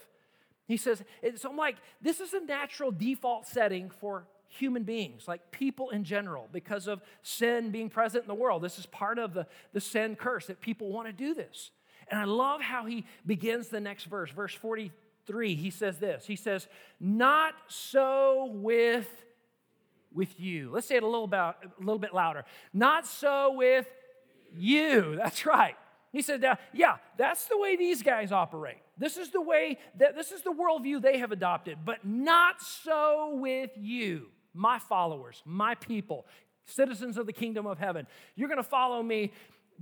He 0.68 0.76
says, 0.76 1.02
so 1.38 1.50
I'm 1.50 1.56
like, 1.56 1.78
this 2.02 2.20
is 2.20 2.34
a 2.34 2.44
natural 2.44 2.92
default 2.92 3.48
setting 3.48 3.90
for 3.90 4.26
human 4.50 4.84
beings, 4.84 5.30
like 5.30 5.50
people 5.52 5.92
in 5.92 6.04
general, 6.04 6.50
because 6.52 6.88
of 6.88 7.02
sin 7.24 7.72
being 7.72 7.90
present 7.90 8.26
in 8.26 8.28
the 8.28 8.36
world. 8.36 8.62
This 8.62 8.80
is 8.80 8.86
part 8.86 9.18
of 9.18 9.34
the, 9.34 9.48
the 9.72 9.80
sin 9.80 10.18
curse 10.18 10.48
that 10.48 10.60
people 10.60 10.92
want 10.92 11.08
to 11.08 11.14
do 11.14 11.34
this. 11.34 11.72
And 12.10 12.20
I 12.20 12.26
love 12.26 12.60
how 12.60 12.86
he 12.86 13.06
begins 13.26 13.70
the 13.70 13.80
next 13.80 14.06
verse, 14.06 14.30
verse 14.30 14.54
40, 14.54 14.92
3, 15.26 15.56
he 15.56 15.70
says 15.70 15.98
this. 15.98 16.26
He 16.26 16.36
says, 16.36 16.68
Not 17.00 17.54
so 17.68 18.50
with, 18.54 19.10
with 20.14 20.40
you. 20.40 20.72
Let's 20.72 20.88
say 20.88 20.96
it 20.96 21.04
a 21.04 21.08
little, 21.08 21.26
about, 21.26 21.58
a 21.64 21.80
little 21.80 22.00
bit 22.00 22.14
louder. 22.14 22.46
Not 22.74 23.06
so 23.06 23.54
with 23.54 23.88
you. 24.56 25.16
That's 25.18 25.46
right. 25.46 25.76
He 26.12 26.22
said, 26.22 26.44
Yeah, 26.74 26.98
that's 27.18 27.48
the 27.48 27.58
way 27.58 27.76
these 27.76 28.02
guys 28.02 28.32
operate. 28.32 28.78
This 28.98 29.18
is 29.18 29.32
the 29.32 29.42
way 29.42 29.78
that 29.98 30.16
this 30.16 30.32
is 30.32 30.42
the 30.42 30.54
worldview 30.54 31.02
they 31.02 31.18
have 31.18 31.32
adopted, 31.32 31.80
but 31.84 32.06
not 32.06 32.62
so 32.62 33.36
with 33.36 33.72
you, 33.76 34.28
my 34.54 34.80
followers, 34.80 35.42
my 35.46 35.76
people, 35.76 36.26
citizens 36.66 37.18
of 37.18 37.26
the 37.26 37.34
kingdom 37.34 37.66
of 37.66 37.78
heaven. 37.78 38.08
You're 38.36 38.48
going 38.48 38.58
to 38.58 38.64
follow 38.64 39.04
me, 39.04 39.34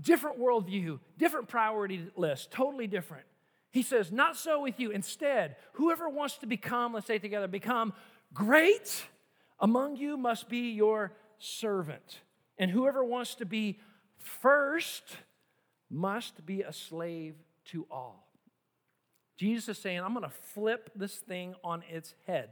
different 0.01 0.39
worldview, 0.39 0.99
different 1.17 1.47
priority 1.47 2.07
list, 2.15 2.51
totally 2.51 2.87
different. 2.87 3.25
He 3.73 3.81
says, 3.81 4.11
Not 4.11 4.37
so 4.37 4.61
with 4.61 4.79
you. 4.79 4.91
Instead, 4.91 5.55
whoever 5.73 6.07
wants 6.07 6.37
to 6.37 6.45
become, 6.45 6.93
let's 6.93 7.07
say 7.07 7.17
together, 7.17 7.47
become 7.47 7.93
great 8.31 9.03
among 9.59 9.95
you 9.95 10.15
must 10.15 10.47
be 10.47 10.71
your 10.71 11.11
servant. 11.39 12.19
And 12.59 12.69
whoever 12.69 13.03
wants 13.03 13.33
to 13.35 13.45
be 13.45 13.79
first 14.19 15.17
must 15.89 16.45
be 16.45 16.61
a 16.61 16.71
slave 16.71 17.33
to 17.71 17.87
all. 17.89 18.29
Jesus 19.37 19.69
is 19.69 19.81
saying, 19.81 20.01
I'm 20.01 20.13
going 20.13 20.23
to 20.23 20.37
flip 20.53 20.91
this 20.95 21.15
thing 21.15 21.55
on 21.63 21.83
its 21.89 22.13
head. 22.27 22.49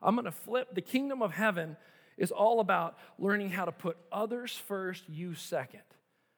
I'm 0.00 0.14
going 0.14 0.24
to 0.24 0.30
flip 0.30 0.72
the 0.72 0.82
kingdom 0.82 1.20
of 1.20 1.32
heaven 1.32 1.76
is 2.16 2.30
all 2.30 2.60
about 2.60 2.96
learning 3.18 3.50
how 3.50 3.64
to 3.64 3.72
put 3.72 3.96
others 4.12 4.56
first, 4.68 5.08
you 5.08 5.34
second 5.34 5.82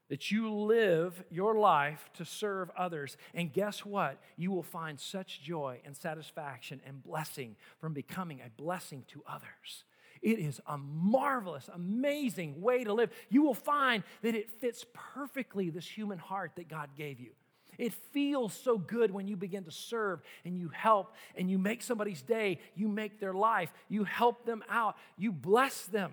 that 0.09 0.31
you 0.31 0.53
live 0.53 1.25
your 1.31 1.59
life 1.59 2.11
to 2.15 2.25
serve 2.25 2.71
others. 2.77 3.17
And 3.35 3.53
guess 3.53 3.85
what? 3.85 4.21
You 4.37 4.53
will 4.53 4.63
find 4.63 5.01
such 5.01 5.43
joy 5.43 5.81
and 5.85 5.97
satisfaction 5.97 6.81
and 6.87 7.03
blessing 7.03 7.57
from 7.81 7.93
becoming 7.93 8.41
a 8.41 8.51
blessing 8.51 9.05
to 9.09 9.23
others. 9.27 9.85
It 10.23 10.39
is 10.39 10.61
a 10.67 10.79
marvelous, 10.79 11.69
amazing 11.73 12.61
way 12.61 12.85
to 12.85 12.93
live. 12.93 13.11
You 13.29 13.43
will 13.43 13.55
find 13.55 14.03
that 14.23 14.35
it 14.35 14.51
fits 14.51 14.85
perfectly 15.15 15.71
this 15.71 15.87
human 15.87 16.19
heart 16.19 16.53
that 16.57 16.69
God 16.69 16.91
gave 16.97 17.21
you. 17.21 17.31
It 17.79 17.93
feels 18.13 18.55
so 18.55 18.79
good 18.79 19.11
when 19.11 19.29
you 19.29 19.37
begin 19.37 19.65
to 19.65 19.71
serve 19.71 20.23
and 20.45 20.57
you 20.57 20.71
help 20.71 21.15
and 21.35 21.51
you 21.51 21.59
make 21.59 21.83
somebody's 21.83 22.23
day, 22.23 22.59
you 22.75 22.89
make 22.89 23.21
their 23.21 23.35
life, 23.35 23.73
you 23.89 24.05
help 24.05 24.47
them 24.47 24.65
out, 24.71 24.97
you 25.19 25.31
bless 25.31 25.85
them. 25.85 26.13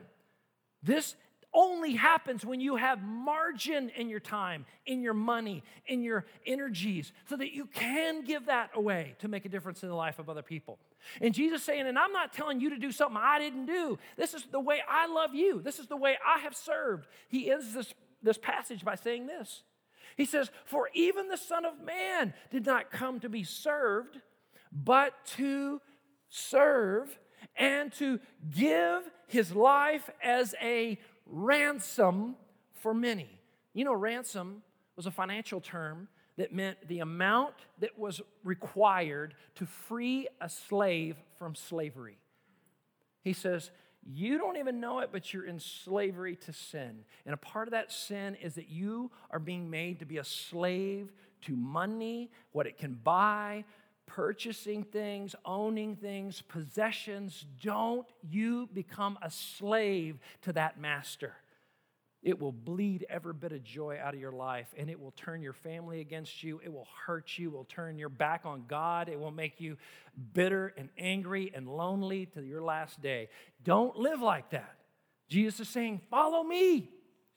This 0.81 1.15
only 1.53 1.93
happens 1.93 2.45
when 2.45 2.59
you 2.59 2.75
have 2.75 3.01
margin 3.01 3.89
in 3.95 4.09
your 4.09 4.19
time, 4.19 4.65
in 4.85 5.01
your 5.01 5.13
money, 5.13 5.63
in 5.85 6.03
your 6.03 6.25
energies, 6.45 7.11
so 7.29 7.35
that 7.37 7.53
you 7.53 7.65
can 7.65 8.23
give 8.23 8.47
that 8.47 8.71
away 8.73 9.15
to 9.19 9.27
make 9.27 9.45
a 9.45 9.49
difference 9.49 9.83
in 9.83 9.89
the 9.89 9.95
life 9.95 10.19
of 10.19 10.29
other 10.29 10.41
people. 10.41 10.79
And 11.21 11.33
Jesus 11.33 11.63
saying, 11.63 11.87
and 11.87 11.99
I'm 11.99 12.11
not 12.11 12.33
telling 12.33 12.59
you 12.59 12.69
to 12.71 12.77
do 12.77 12.91
something 12.91 13.19
I 13.21 13.39
didn't 13.39 13.65
do. 13.65 13.99
This 14.17 14.33
is 14.33 14.45
the 14.51 14.59
way 14.59 14.81
I 14.87 15.07
love 15.07 15.33
you. 15.33 15.61
This 15.61 15.79
is 15.79 15.87
the 15.87 15.97
way 15.97 16.17
I 16.25 16.39
have 16.39 16.55
served. 16.55 17.07
He 17.27 17.51
ends 17.51 17.73
this, 17.73 17.93
this 18.21 18.37
passage 18.37 18.83
by 18.83 18.95
saying 18.95 19.27
this. 19.27 19.63
He 20.15 20.25
says, 20.25 20.49
For 20.65 20.89
even 20.93 21.27
the 21.27 21.37
Son 21.37 21.65
of 21.65 21.81
Man 21.83 22.33
did 22.51 22.65
not 22.65 22.91
come 22.91 23.19
to 23.21 23.29
be 23.29 23.43
served, 23.43 24.19
but 24.71 25.13
to 25.37 25.81
serve 26.29 27.17
and 27.55 27.91
to 27.93 28.19
give 28.55 29.03
his 29.27 29.53
life 29.53 30.09
as 30.21 30.55
a 30.61 30.97
ransom 31.25 32.35
for 32.73 32.93
many. 32.93 33.39
You 33.73 33.85
know, 33.85 33.93
ransom 33.93 34.61
was 34.95 35.05
a 35.05 35.11
financial 35.11 35.61
term 35.61 36.07
that 36.37 36.53
meant 36.53 36.77
the 36.87 36.99
amount 36.99 37.55
that 37.79 37.97
was 37.97 38.21
required 38.43 39.35
to 39.55 39.65
free 39.65 40.27
a 40.41 40.49
slave 40.49 41.15
from 41.37 41.55
slavery. 41.55 42.17
He 43.21 43.33
says, 43.33 43.71
You 44.05 44.37
don't 44.37 44.57
even 44.57 44.79
know 44.79 44.99
it, 44.99 45.09
but 45.11 45.33
you're 45.33 45.45
in 45.45 45.59
slavery 45.59 46.35
to 46.37 46.53
sin. 46.53 47.05
And 47.25 47.33
a 47.33 47.37
part 47.37 47.67
of 47.67 47.71
that 47.71 47.91
sin 47.91 48.35
is 48.35 48.55
that 48.55 48.69
you 48.69 49.11
are 49.29 49.39
being 49.39 49.69
made 49.69 49.99
to 49.99 50.05
be 50.05 50.17
a 50.17 50.23
slave 50.23 51.11
to 51.41 51.55
money, 51.55 52.31
what 52.51 52.67
it 52.67 52.77
can 52.77 52.99
buy, 53.03 53.65
purchasing 54.05 54.83
things, 54.83 55.35
owning 55.45 55.95
things, 55.95 56.41
possessions. 56.41 57.45
Don't 57.61 58.07
you 58.21 58.69
become 58.73 59.17
a 59.21 59.31
slave 59.31 60.19
to 60.43 60.53
that 60.53 60.79
master. 60.79 61.33
It 62.23 62.39
will 62.39 62.53
bleed 62.53 63.05
every 63.09 63.33
bit 63.33 63.51
of 63.51 63.63
joy 63.63 63.99
out 64.01 64.13
of 64.13 64.19
your 64.19 64.31
life 64.31 64.73
and 64.77 64.89
it 64.89 64.99
will 64.99 65.11
turn 65.11 65.41
your 65.41 65.53
family 65.53 65.99
against 65.99 66.41
you. 66.41 66.61
It 66.63 66.71
will 66.71 66.87
hurt 67.05 67.37
you. 67.37 67.49
It 67.49 67.53
will 67.53 67.65
turn 67.65 67.97
your 67.97 68.09
back 68.09 68.45
on 68.45 68.63
God. 68.67 69.09
It 69.09 69.19
will 69.19 69.31
make 69.31 69.59
you 69.59 69.77
bitter 70.33 70.73
and 70.77 70.89
angry 70.97 71.51
and 71.53 71.67
lonely 71.67 72.27
to 72.27 72.41
your 72.41 72.61
last 72.61 73.01
day. 73.01 73.27
Don't 73.63 73.97
live 73.97 74.21
like 74.21 74.51
that. 74.51 74.75
Jesus 75.27 75.61
is 75.61 75.69
saying, 75.69 75.99
Follow 76.09 76.43
me. 76.43 76.89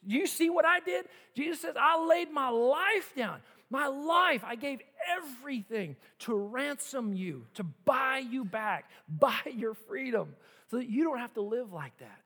You 0.05 0.25
see 0.25 0.49
what 0.49 0.63
I 0.63 0.79
did? 0.79 1.05
Jesus 1.35 1.61
says, 1.61 1.75
I 1.77 2.05
laid 2.05 2.31
my 2.31 2.49
life 2.49 3.13
down. 3.15 3.41
My 3.69 3.87
life, 3.87 4.43
I 4.45 4.55
gave 4.55 4.79
everything 5.07 5.95
to 6.19 6.35
ransom 6.35 7.13
you, 7.13 7.45
to 7.55 7.63
buy 7.63 8.19
you 8.19 8.43
back, 8.45 8.89
buy 9.09 9.39
your 9.55 9.73
freedom, 9.73 10.35
so 10.69 10.77
that 10.77 10.89
you 10.89 11.03
don't 11.03 11.19
have 11.19 11.33
to 11.35 11.41
live 11.41 11.71
like 11.71 11.97
that 11.99 12.21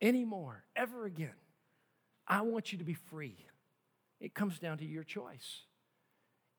anymore, 0.00 0.62
ever 0.76 1.04
again. 1.06 1.34
I 2.26 2.42
want 2.42 2.72
you 2.72 2.78
to 2.78 2.84
be 2.84 2.94
free. 2.94 3.36
It 4.20 4.34
comes 4.34 4.58
down 4.58 4.78
to 4.78 4.84
your 4.84 5.04
choice. 5.04 5.62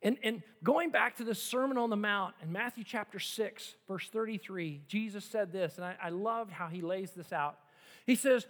And, 0.02 0.17
and 0.23 0.41
going 0.63 0.91
back 0.91 1.17
to 1.17 1.23
the 1.23 1.36
Sermon 1.36 1.78
on 1.78 1.89
the 1.89 1.97
Mount 1.97 2.34
in 2.41 2.52
Matthew 2.52 2.86
chapter 2.86 3.19
6, 3.19 3.75
verse 3.88 4.08
33, 4.10 4.82
Jesus 4.88 5.25
said 5.25 5.52
this, 5.52 5.75
and 5.75 5.86
I, 5.86 5.95
I 6.02 6.10
loved 6.10 6.52
how 6.52 6.67
he 6.67 6.82
lays 6.82 7.12
this 7.12 7.34
out. 7.34 7.60
He 8.06 8.15
says, 8.15 8.47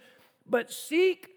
But 0.48 0.72
seek 0.72 1.28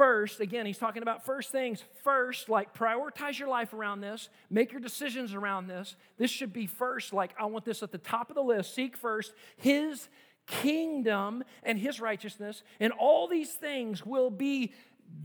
first, 0.00 0.40
again, 0.40 0.64
he's 0.64 0.78
talking 0.78 1.02
about 1.02 1.26
first 1.26 1.52
things 1.52 1.84
first, 2.02 2.48
like 2.48 2.72
prioritize 2.72 3.38
your 3.38 3.48
life 3.48 3.74
around 3.74 4.00
this, 4.00 4.30
make 4.48 4.72
your 4.72 4.80
decisions 4.80 5.34
around 5.34 5.66
this. 5.66 5.94
This 6.16 6.30
should 6.30 6.54
be 6.54 6.64
first, 6.64 7.12
like 7.12 7.34
I 7.38 7.44
want 7.44 7.66
this 7.66 7.82
at 7.82 7.92
the 7.92 7.98
top 7.98 8.30
of 8.30 8.34
the 8.34 8.42
list. 8.42 8.74
Seek 8.74 8.96
first 8.96 9.34
his 9.58 10.08
kingdom 10.46 11.44
and 11.62 11.78
his 11.78 12.00
righteousness, 12.00 12.62
and 12.80 12.94
all 12.94 13.28
these 13.28 13.52
things 13.52 14.06
will 14.06 14.30
be 14.30 14.72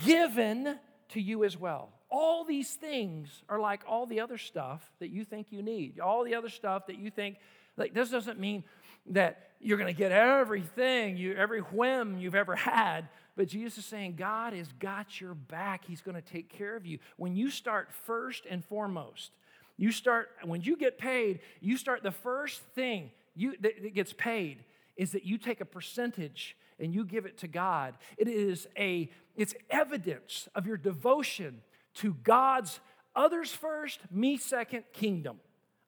given 0.06 0.78
to 1.10 1.22
you 1.22 1.46
as 1.46 1.58
well. 1.58 1.94
All 2.10 2.44
these 2.44 2.74
things 2.74 3.30
are 3.48 3.62
like 3.62 3.84
all 3.88 4.06
the 4.06 4.20
other 4.20 4.38
stuff 4.38 4.92
that 5.00 5.10
you 5.10 5.24
think 5.24 5.54
you 5.54 5.62
need, 5.62 6.02
all 6.02 6.26
the 6.26 6.36
other 6.36 6.50
stuff 6.50 6.88
that 6.88 7.00
you 7.00 7.10
think, 7.10 7.38
like, 7.78 7.94
this 7.94 8.10
doesn't 8.10 8.42
mean 8.42 8.66
that 9.12 9.52
you're 9.62 9.78
going 9.78 9.94
to 9.94 9.98
get 9.98 10.12
everything, 10.12 11.16
you, 11.16 11.34
every 11.36 11.62
whim 11.62 12.18
you've 12.18 12.36
ever 12.36 12.58
had. 12.58 13.08
But 13.36 13.48
Jesus 13.48 13.80
is 13.80 13.86
saying, 13.86 14.16
God 14.16 14.54
has 14.54 14.70
got 14.80 15.20
your 15.20 15.34
back. 15.34 15.86
He's 15.86 16.02
going 16.02 16.16
to 16.16 16.22
take 16.22 16.50
care 16.50 16.76
of 16.76 16.86
you. 16.86 17.00
When 17.18 17.36
you 17.36 17.50
start 17.50 17.90
first 18.06 18.46
and 18.50 18.64
foremost, 18.64 19.32
you 19.78 19.92
start, 19.92 20.30
when 20.44 20.62
you 20.62 20.78
get 20.78 20.98
paid, 20.98 21.40
you 21.60 21.78
start 21.78 22.02
the 22.02 22.12
first 22.12 22.62
thing 22.76 23.12
you, 23.36 23.56
that, 23.60 23.82
that 23.82 23.94
gets 23.94 24.14
paid 24.14 24.64
is 24.96 25.12
that 25.12 25.26
you 25.26 25.38
take 25.38 25.60
a 25.60 25.66
percentage 25.66 26.56
and 26.80 26.94
you 26.94 27.04
give 27.04 27.26
it 27.26 27.38
to 27.40 27.48
God. 27.48 27.96
It 28.18 28.28
is 28.30 28.68
a, 28.78 29.10
it's 29.36 29.54
evidence 29.70 30.48
of 30.56 30.66
your 30.66 30.78
devotion 30.78 31.62
to 31.96 32.14
God's 32.24 32.80
others 33.16 33.52
first, 33.52 34.00
me 34.12 34.38
second 34.38 34.84
kingdom. 34.94 35.40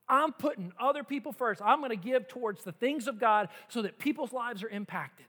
I'm 0.10 0.32
putting 0.32 0.72
other 0.80 1.04
people 1.04 1.34
first. 1.34 1.62
I'm 1.62 1.80
going 1.80 1.90
to 1.90 1.96
give 1.96 2.28
towards 2.28 2.64
the 2.64 2.72
things 2.72 3.08
of 3.08 3.20
God 3.20 3.50
so 3.68 3.82
that 3.82 4.00
people's 4.00 4.32
lives 4.32 4.64
are 4.64 4.70
impacted. 4.70 5.26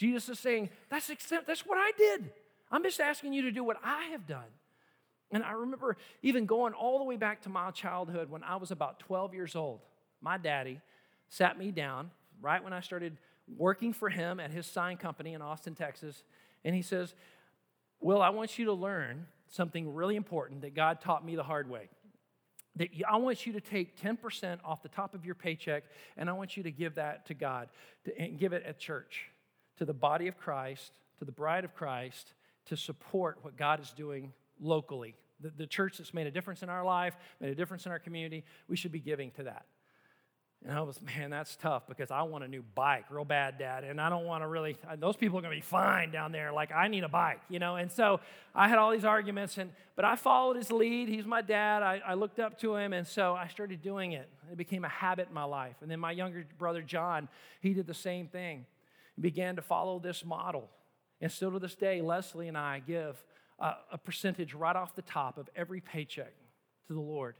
Jesus 0.00 0.30
is 0.30 0.38
saying, 0.38 0.70
that's, 0.88 1.12
that's 1.28 1.66
what 1.66 1.76
I 1.76 1.92
did. 1.98 2.30
I'm 2.72 2.82
just 2.82 3.00
asking 3.00 3.34
you 3.34 3.42
to 3.42 3.50
do 3.50 3.62
what 3.62 3.76
I 3.84 4.04
have 4.12 4.26
done. 4.26 4.48
And 5.30 5.44
I 5.44 5.52
remember 5.52 5.98
even 6.22 6.46
going 6.46 6.72
all 6.72 6.96
the 6.96 7.04
way 7.04 7.18
back 7.18 7.42
to 7.42 7.50
my 7.50 7.70
childhood 7.70 8.30
when 8.30 8.42
I 8.42 8.56
was 8.56 8.70
about 8.70 8.98
12 9.00 9.34
years 9.34 9.54
old. 9.54 9.80
My 10.22 10.38
daddy 10.38 10.80
sat 11.28 11.58
me 11.58 11.70
down 11.70 12.12
right 12.40 12.64
when 12.64 12.72
I 12.72 12.80
started 12.80 13.18
working 13.58 13.92
for 13.92 14.08
him 14.08 14.40
at 14.40 14.50
his 14.50 14.64
sign 14.64 14.96
company 14.96 15.34
in 15.34 15.42
Austin, 15.42 15.74
Texas. 15.74 16.24
And 16.64 16.74
he 16.74 16.80
says, 16.80 17.14
Will, 18.00 18.22
I 18.22 18.30
want 18.30 18.58
you 18.58 18.64
to 18.64 18.72
learn 18.72 19.26
something 19.48 19.94
really 19.94 20.16
important 20.16 20.62
that 20.62 20.74
God 20.74 21.02
taught 21.02 21.26
me 21.26 21.36
the 21.36 21.42
hard 21.42 21.68
way. 21.68 21.90
That 22.76 22.88
I 23.06 23.18
want 23.18 23.46
you 23.46 23.52
to 23.52 23.60
take 23.60 24.00
10% 24.00 24.60
off 24.64 24.82
the 24.82 24.88
top 24.88 25.14
of 25.14 25.26
your 25.26 25.34
paycheck 25.34 25.84
and 26.16 26.30
I 26.30 26.32
want 26.32 26.56
you 26.56 26.62
to 26.62 26.70
give 26.70 26.94
that 26.94 27.26
to 27.26 27.34
God 27.34 27.68
and 28.18 28.38
give 28.38 28.54
it 28.54 28.62
at 28.66 28.78
church 28.78 29.30
to 29.80 29.86
the 29.86 29.94
body 29.94 30.28
of 30.28 30.36
Christ, 30.36 30.92
to 31.20 31.24
the 31.24 31.32
bride 31.32 31.64
of 31.64 31.74
Christ, 31.74 32.34
to 32.66 32.76
support 32.76 33.38
what 33.40 33.56
God 33.56 33.80
is 33.80 33.90
doing 33.92 34.34
locally. 34.60 35.14
The, 35.40 35.50
the 35.56 35.66
church 35.66 35.96
that's 35.96 36.12
made 36.12 36.26
a 36.26 36.30
difference 36.30 36.62
in 36.62 36.68
our 36.68 36.84
life, 36.84 37.16
made 37.40 37.50
a 37.50 37.54
difference 37.54 37.86
in 37.86 37.92
our 37.92 37.98
community, 37.98 38.44
we 38.68 38.76
should 38.76 38.92
be 38.92 39.00
giving 39.00 39.30
to 39.32 39.44
that. 39.44 39.64
And 40.62 40.76
I 40.76 40.82
was, 40.82 41.00
man, 41.00 41.30
that's 41.30 41.56
tough 41.56 41.86
because 41.88 42.10
I 42.10 42.20
want 42.24 42.44
a 42.44 42.48
new 42.48 42.62
bike 42.74 43.06
real 43.08 43.24
bad, 43.24 43.56
Dad. 43.56 43.84
And 43.84 43.98
I 43.98 44.10
don't 44.10 44.26
want 44.26 44.42
to 44.44 44.48
really, 44.48 44.76
those 44.98 45.16
people 45.16 45.38
are 45.38 45.40
going 45.40 45.54
to 45.54 45.56
be 45.56 45.62
fine 45.66 46.10
down 46.10 46.30
there. 46.30 46.52
Like, 46.52 46.72
I 46.72 46.88
need 46.88 47.02
a 47.02 47.08
bike, 47.08 47.40
you 47.48 47.58
know? 47.58 47.76
And 47.76 47.90
so 47.90 48.20
I 48.54 48.68
had 48.68 48.76
all 48.76 48.90
these 48.90 49.06
arguments, 49.06 49.56
and 49.56 49.70
but 49.96 50.04
I 50.04 50.16
followed 50.16 50.56
his 50.56 50.70
lead. 50.70 51.08
He's 51.08 51.24
my 51.24 51.40
dad. 51.40 51.82
I, 51.82 52.02
I 52.06 52.12
looked 52.12 52.38
up 52.38 52.60
to 52.60 52.76
him, 52.76 52.92
and 52.92 53.06
so 53.06 53.32
I 53.34 53.48
started 53.48 53.80
doing 53.80 54.12
it. 54.12 54.28
It 54.52 54.58
became 54.58 54.84
a 54.84 54.90
habit 54.90 55.28
in 55.28 55.34
my 55.34 55.44
life. 55.44 55.76
And 55.80 55.90
then 55.90 56.00
my 56.00 56.12
younger 56.12 56.44
brother, 56.58 56.82
John, 56.82 57.30
he 57.62 57.72
did 57.72 57.86
the 57.86 57.94
same 57.94 58.28
thing. 58.28 58.66
Began 59.20 59.56
to 59.56 59.62
follow 59.62 59.98
this 59.98 60.24
model. 60.24 60.68
And 61.20 61.30
still 61.30 61.52
to 61.52 61.58
this 61.58 61.74
day, 61.74 62.00
Leslie 62.00 62.48
and 62.48 62.56
I 62.56 62.80
give 62.80 63.22
a, 63.58 63.74
a 63.92 63.98
percentage 63.98 64.54
right 64.54 64.74
off 64.74 64.94
the 64.94 65.02
top 65.02 65.38
of 65.38 65.48
every 65.54 65.80
paycheck 65.80 66.32
to 66.88 66.94
the 66.94 67.00
Lord. 67.00 67.34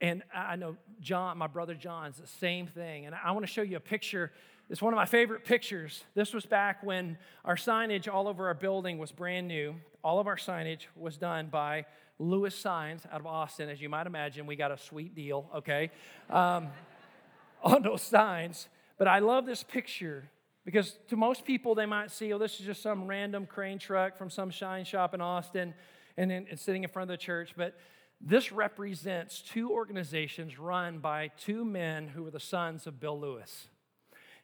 And 0.00 0.22
I 0.32 0.56
know 0.56 0.76
John, 1.00 1.38
my 1.38 1.48
brother 1.48 1.74
John's 1.74 2.18
the 2.18 2.26
same 2.26 2.66
thing. 2.66 3.06
And 3.06 3.14
I 3.14 3.32
want 3.32 3.44
to 3.44 3.52
show 3.52 3.62
you 3.62 3.76
a 3.76 3.80
picture. 3.80 4.32
It's 4.70 4.80
one 4.80 4.92
of 4.92 4.96
my 4.96 5.06
favorite 5.06 5.44
pictures. 5.44 6.04
This 6.14 6.32
was 6.32 6.46
back 6.46 6.84
when 6.84 7.18
our 7.44 7.56
signage 7.56 8.12
all 8.12 8.28
over 8.28 8.46
our 8.46 8.54
building 8.54 8.98
was 8.98 9.10
brand 9.10 9.48
new. 9.48 9.74
All 10.04 10.20
of 10.20 10.26
our 10.26 10.36
signage 10.36 10.82
was 10.94 11.16
done 11.16 11.48
by 11.48 11.84
Lewis 12.18 12.54
Signs 12.54 13.02
out 13.12 13.20
of 13.20 13.26
Austin. 13.26 13.68
As 13.68 13.80
you 13.80 13.88
might 13.88 14.06
imagine, 14.06 14.46
we 14.46 14.56
got 14.56 14.70
a 14.70 14.78
sweet 14.78 15.14
deal, 15.14 15.50
okay, 15.56 15.90
um, 16.30 16.68
on 17.62 17.82
those 17.82 18.02
signs. 18.02 18.68
But 18.98 19.08
I 19.08 19.18
love 19.18 19.46
this 19.46 19.64
picture 19.64 20.30
because 20.64 20.98
to 21.08 21.16
most 21.16 21.44
people, 21.44 21.74
they 21.74 21.86
might 21.86 22.10
see, 22.10 22.32
oh, 22.32 22.38
this 22.38 22.60
is 22.60 22.66
just 22.66 22.82
some 22.82 23.06
random 23.06 23.46
crane 23.46 23.78
truck 23.78 24.16
from 24.16 24.30
some 24.30 24.50
shine 24.50 24.84
shop 24.84 25.14
in 25.14 25.20
Austin 25.20 25.74
and 26.18 26.32
then 26.32 26.46
it's 26.50 26.60
sitting 26.60 26.82
in 26.82 26.90
front 26.90 27.08
of 27.10 27.16
the 27.16 27.22
church. 27.22 27.54
But 27.56 27.78
this 28.20 28.50
represents 28.50 29.40
two 29.40 29.70
organizations 29.70 30.58
run 30.58 30.98
by 30.98 31.28
two 31.28 31.64
men 31.64 32.08
who 32.08 32.24
were 32.24 32.32
the 32.32 32.40
sons 32.40 32.88
of 32.88 32.98
Bill 32.98 33.18
Lewis. 33.18 33.68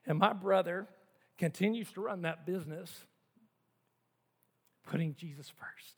And 0.07 0.18
my 0.18 0.33
brother 0.33 0.87
continues 1.37 1.90
to 1.92 2.00
run 2.00 2.22
that 2.22 2.46
business, 2.46 3.05
putting 4.87 5.16
Jesus 5.16 5.50
first 5.50 5.96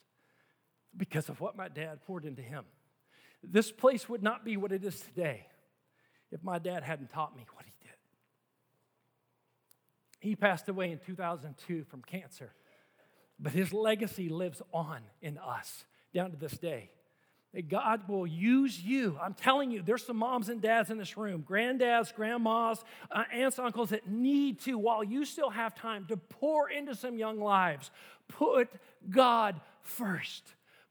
because 0.97 1.29
of 1.29 1.41
what 1.41 1.57
my 1.57 1.69
dad 1.69 2.01
poured 2.07 2.25
into 2.25 2.41
him. 2.41 2.65
This 3.45 3.71
place 3.71 4.09
would 4.09 4.23
not 4.23 4.47
be 4.47 4.57
what 4.57 4.73
it 4.73 4.83
is 4.83 4.99
today 4.99 5.47
if 6.33 6.43
my 6.43 6.59
dad 6.59 6.83
hadn't 6.83 7.11
taught 7.11 7.37
me 7.37 7.45
what 7.55 7.67
he. 7.67 7.76
He 10.27 10.35
passed 10.37 10.69
away 10.69 10.91
in 10.91 10.99
2002 10.99 11.85
from 11.85 12.03
cancer, 12.03 12.53
but 13.39 13.53
his 13.53 13.73
legacy 13.73 14.29
lives 14.29 14.61
on 14.73 15.03
in 15.23 15.39
us 15.39 15.85
down 16.13 16.33
to 16.33 16.37
this 16.37 16.59
day 16.59 16.91
God 17.63 18.09
will 18.09 18.27
use 18.27 18.83
you. 18.83 19.19
I'm 19.23 19.35
telling 19.35 19.71
you, 19.71 19.83
there's 19.83 20.05
some 20.05 20.19
moms 20.19 20.49
and 20.49 20.61
dads 20.61 20.91
in 20.91 20.99
this 20.99 21.17
room, 21.17 21.45
granddads, 21.49 22.15
grandmas, 22.15 22.85
uh, 23.11 23.25
aunts, 23.33 23.59
uncles 23.59 23.91
that 23.91 24.09
need 24.09 24.61
to, 24.61 24.77
while 24.77 25.03
you 25.03 25.25
still 25.25 25.51
have 25.51 25.75
time, 25.75 26.07
to 26.07 26.17
pour 26.17 26.69
into 26.69 26.95
some 26.95 27.17
young 27.17 27.41
lives. 27.41 27.91
Put 28.29 28.69
God 29.09 29.61
first. 29.83 30.43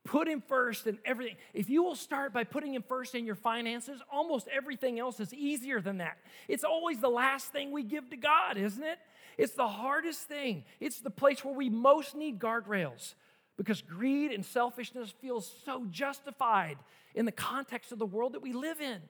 Put 0.05 0.27
Him 0.27 0.41
first 0.47 0.87
in 0.87 0.97
everything. 1.05 1.35
If 1.53 1.69
you 1.69 1.83
will 1.83 1.95
start 1.95 2.33
by 2.33 2.43
putting 2.43 2.73
Him 2.73 2.83
first 2.87 3.15
in 3.15 3.25
your 3.25 3.35
finances, 3.35 4.01
almost 4.11 4.47
everything 4.47 4.99
else 4.99 5.19
is 5.19 5.33
easier 5.33 5.81
than 5.81 5.97
that. 5.97 6.17
It's 6.47 6.63
always 6.63 6.99
the 6.99 7.09
last 7.09 7.51
thing 7.51 7.71
we 7.71 7.83
give 7.83 8.09
to 8.09 8.17
God, 8.17 8.57
isn't 8.57 8.83
it? 8.83 8.97
It's 9.37 9.53
the 9.53 9.67
hardest 9.67 10.21
thing. 10.21 10.63
It's 10.79 10.99
the 10.99 11.09
place 11.09 11.43
where 11.43 11.53
we 11.53 11.69
most 11.69 12.15
need 12.15 12.39
guardrails 12.39 13.15
because 13.57 13.81
greed 13.81 14.31
and 14.31 14.45
selfishness 14.45 15.13
feels 15.21 15.51
so 15.65 15.85
justified 15.89 16.77
in 17.13 17.25
the 17.25 17.31
context 17.31 17.91
of 17.91 17.99
the 17.99 18.05
world 18.05 18.33
that 18.33 18.41
we 18.41 18.53
live 18.53 18.81
in. 18.81 19.01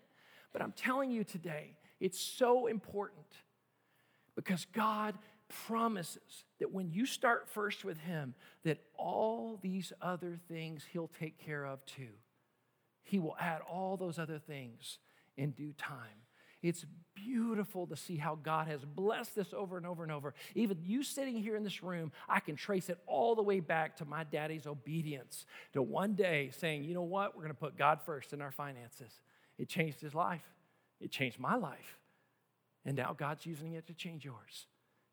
But 0.53 0.61
I'm 0.61 0.71
telling 0.71 1.11
you 1.11 1.23
today, 1.23 1.75
it's 1.99 2.19
so 2.19 2.67
important 2.67 3.25
because 4.35 4.65
God 4.73 5.15
promises 5.67 6.43
that 6.59 6.71
when 6.71 6.89
you 6.89 7.05
start 7.05 7.47
first 7.49 7.85
with 7.85 7.97
him 7.99 8.33
that 8.63 8.79
all 8.97 9.59
these 9.61 9.93
other 10.01 10.37
things 10.47 10.83
he'll 10.91 11.11
take 11.19 11.37
care 11.37 11.65
of 11.65 11.85
too. 11.85 12.13
He 13.03 13.19
will 13.19 13.35
add 13.39 13.61
all 13.61 13.97
those 13.97 14.17
other 14.17 14.39
things 14.39 14.97
in 15.37 15.51
due 15.51 15.73
time. 15.77 16.24
It's 16.65 16.83
beautiful 17.13 17.85
to 17.85 17.95
see 17.95 18.15
how 18.15 18.39
God 18.41 18.67
has 18.67 18.83
blessed 18.83 19.35
this 19.35 19.53
over 19.53 19.77
and 19.77 19.85
over 19.85 20.01
and 20.01 20.11
over. 20.11 20.33
Even 20.55 20.79
you 20.83 21.03
sitting 21.03 21.35
here 21.35 21.55
in 21.55 21.63
this 21.63 21.83
room, 21.83 22.11
I 22.27 22.39
can 22.39 22.55
trace 22.55 22.89
it 22.89 22.97
all 23.05 23.35
the 23.35 23.43
way 23.43 23.59
back 23.59 23.97
to 23.97 24.05
my 24.05 24.23
daddy's 24.23 24.65
obedience 24.65 25.45
to 25.73 25.83
one 25.83 26.15
day 26.15 26.49
saying, 26.57 26.83
you 26.83 26.95
know 26.95 27.03
what, 27.03 27.35
we're 27.35 27.43
going 27.43 27.53
to 27.53 27.59
put 27.59 27.77
God 27.77 27.99
first 28.03 28.33
in 28.33 28.41
our 28.41 28.49
finances. 28.49 29.11
It 29.59 29.69
changed 29.69 30.01
his 30.01 30.15
life, 30.15 30.41
it 30.99 31.11
changed 31.11 31.39
my 31.39 31.55
life. 31.55 31.99
And 32.83 32.97
now 32.97 33.15
God's 33.15 33.45
using 33.45 33.73
it 33.73 33.85
to 33.85 33.93
change 33.93 34.25
yours. 34.25 34.65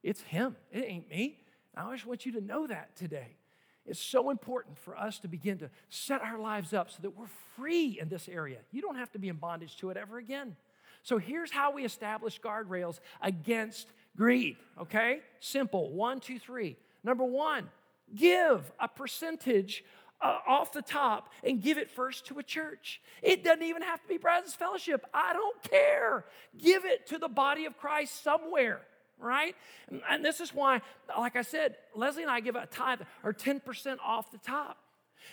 It's 0.02 0.22
him, 0.22 0.56
it 0.70 0.86
ain't 0.86 1.10
me. 1.10 1.38
I 1.76 1.92
just 1.92 2.06
want 2.06 2.24
you 2.24 2.32
to 2.32 2.40
know 2.40 2.66
that 2.66 2.96
today. 2.96 3.36
It's 3.84 4.00
so 4.00 4.30
important 4.30 4.78
for 4.78 4.96
us 4.96 5.18
to 5.18 5.28
begin 5.28 5.58
to 5.58 5.68
set 5.90 6.22
our 6.22 6.38
lives 6.38 6.72
up 6.72 6.90
so 6.90 6.98
that 7.02 7.10
we're 7.10 7.26
free 7.56 7.98
in 8.00 8.08
this 8.08 8.26
area. 8.26 8.58
You 8.70 8.80
don't 8.80 8.96
have 8.96 9.12
to 9.12 9.18
be 9.18 9.28
in 9.28 9.36
bondage 9.36 9.76
to 9.78 9.90
it 9.90 9.98
ever 9.98 10.16
again. 10.16 10.56
So 11.02 11.18
here's 11.18 11.50
how 11.50 11.72
we 11.72 11.84
establish 11.84 12.40
guardrails 12.40 13.00
against 13.20 13.88
greed, 14.16 14.56
okay? 14.80 15.20
Simple 15.40 15.90
one, 15.90 16.20
two, 16.20 16.38
three. 16.38 16.76
Number 17.02 17.24
one, 17.24 17.68
give 18.14 18.70
a 18.78 18.88
percentage 18.88 19.84
uh, 20.20 20.38
off 20.46 20.72
the 20.72 20.82
top 20.82 21.30
and 21.42 21.60
give 21.60 21.78
it 21.78 21.90
first 21.90 22.26
to 22.26 22.38
a 22.38 22.42
church. 22.42 23.00
It 23.22 23.42
doesn't 23.42 23.64
even 23.64 23.82
have 23.82 24.00
to 24.02 24.08
be 24.08 24.18
Brazos 24.18 24.54
Fellowship. 24.54 25.04
I 25.12 25.32
don't 25.32 25.62
care. 25.64 26.24
Give 26.56 26.84
it 26.84 27.08
to 27.08 27.18
the 27.18 27.28
body 27.28 27.64
of 27.64 27.76
Christ 27.76 28.22
somewhere, 28.22 28.82
right? 29.18 29.56
And, 29.88 30.00
and 30.08 30.24
this 30.24 30.40
is 30.40 30.54
why, 30.54 30.82
like 31.18 31.34
I 31.34 31.42
said, 31.42 31.76
Leslie 31.96 32.22
and 32.22 32.30
I 32.30 32.38
give 32.40 32.54
a 32.54 32.66
tithe 32.66 33.00
or 33.24 33.32
10% 33.32 33.96
off 34.04 34.30
the 34.30 34.38
top. 34.38 34.78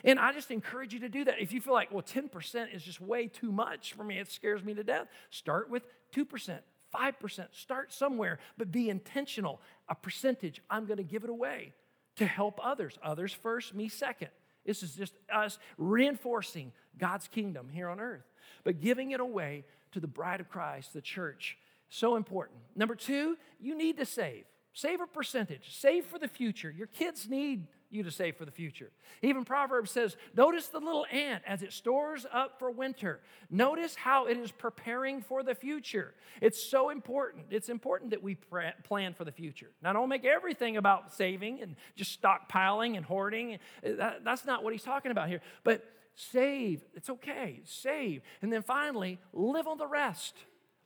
And 0.04 0.20
I 0.20 0.34
just 0.34 0.52
encourage 0.52 0.94
you 0.94 1.00
to 1.02 1.10
do 1.10 1.26
that. 1.26 1.36
If 1.40 1.54
you 1.54 1.62
feel 1.62 1.74
like, 1.74 1.92
well, 1.92 2.04
10% 2.04 2.74
is 2.74 2.84
just 2.84 3.02
way 3.02 3.28
too 3.28 3.52
much 3.52 3.94
for 3.94 4.04
me, 4.04 4.20
it 4.20 4.32
scares 4.32 4.64
me 4.64 4.74
to 4.74 4.84
death, 4.84 5.08
start 5.30 5.70
with 5.70 5.84
2%, 6.16 6.60
5%. 6.96 7.48
Start 7.52 7.94
somewhere, 7.94 8.40
but 8.58 8.72
be 8.72 8.90
intentional. 8.90 9.62
A 9.88 9.96
percentage, 9.96 10.62
I'm 10.70 10.86
going 10.86 10.98
to 10.98 11.04
give 11.04 11.24
it 11.24 11.30
away 11.30 11.74
to 12.18 12.26
help 12.26 12.60
others. 12.64 12.98
Others 13.04 13.34
first, 13.34 13.74
me 13.74 13.90
second. 13.90 14.30
This 14.66 14.84
is 14.84 14.96
just 14.96 15.14
us 15.34 15.58
reinforcing 15.78 16.74
God's 16.98 17.28
kingdom 17.28 17.70
here 17.70 17.90
on 17.90 18.00
earth, 18.00 18.26
but 18.64 18.82
giving 18.82 19.12
it 19.12 19.20
away 19.20 19.64
to 19.94 20.00
the 20.00 20.08
bride 20.08 20.40
of 20.40 20.50
Christ, 20.50 20.94
the 20.94 21.02
church. 21.02 21.58
So 21.90 22.16
important. 22.16 22.60
Number 22.76 22.96
two, 22.96 23.38
you 23.60 23.76
need 23.76 23.98
to 23.98 24.06
save. 24.06 24.46
Save 24.74 25.02
a 25.02 25.08
percentage. 25.08 25.76
Save 25.76 26.06
for 26.06 26.20
the 26.20 26.28
future. 26.28 26.70
Your 26.70 26.88
kids 26.88 27.28
need 27.28 27.68
you 27.90 28.04
to 28.04 28.12
save 28.12 28.36
for 28.36 28.46
the 28.46 28.52
future. 28.52 28.92
Even 29.22 29.44
Proverbs 29.44 29.92
says, 29.92 30.16
Notice 30.36 30.68
the 30.68 30.80
little 30.80 31.06
ant 31.12 31.44
as 31.46 31.64
it 31.64 31.74
stores 31.74 32.26
up 32.32 32.60
for 32.60 32.70
winter. 32.72 33.20
Notice 33.50 33.96
how 33.96 34.28
it 34.28 34.38
is 34.38 34.52
preparing 34.52 35.22
for 35.22 35.44
the 35.44 35.56
future. 35.56 36.14
It's 36.42 36.64
so 36.64 36.90
important. 36.90 37.48
It's 37.50 37.70
important 37.70 38.12
that 38.12 38.22
we 38.22 38.36
plan 38.36 39.14
for 39.14 39.26
the 39.26 39.32
future. 39.32 39.72
Now, 39.82 39.94
don't 39.94 40.10
make 40.10 40.26
everything 40.26 40.78
about 40.78 41.14
saving 41.14 41.62
and 41.62 41.76
just 41.96 42.22
stockpiling 42.22 42.96
and 42.96 43.06
hoarding. 43.06 43.60
That's 43.84 44.46
not 44.46 44.64
what 44.64 44.74
he's 44.74 44.84
talking 44.84 45.12
about 45.12 45.28
here. 45.28 45.42
But 45.64 45.84
save, 46.16 46.84
it's 46.94 47.10
okay, 47.10 47.62
save. 47.66 48.22
And 48.42 48.52
then 48.52 48.62
finally, 48.62 49.20
live 49.34 49.68
on 49.68 49.78
the 49.78 49.88
rest. 49.88 50.36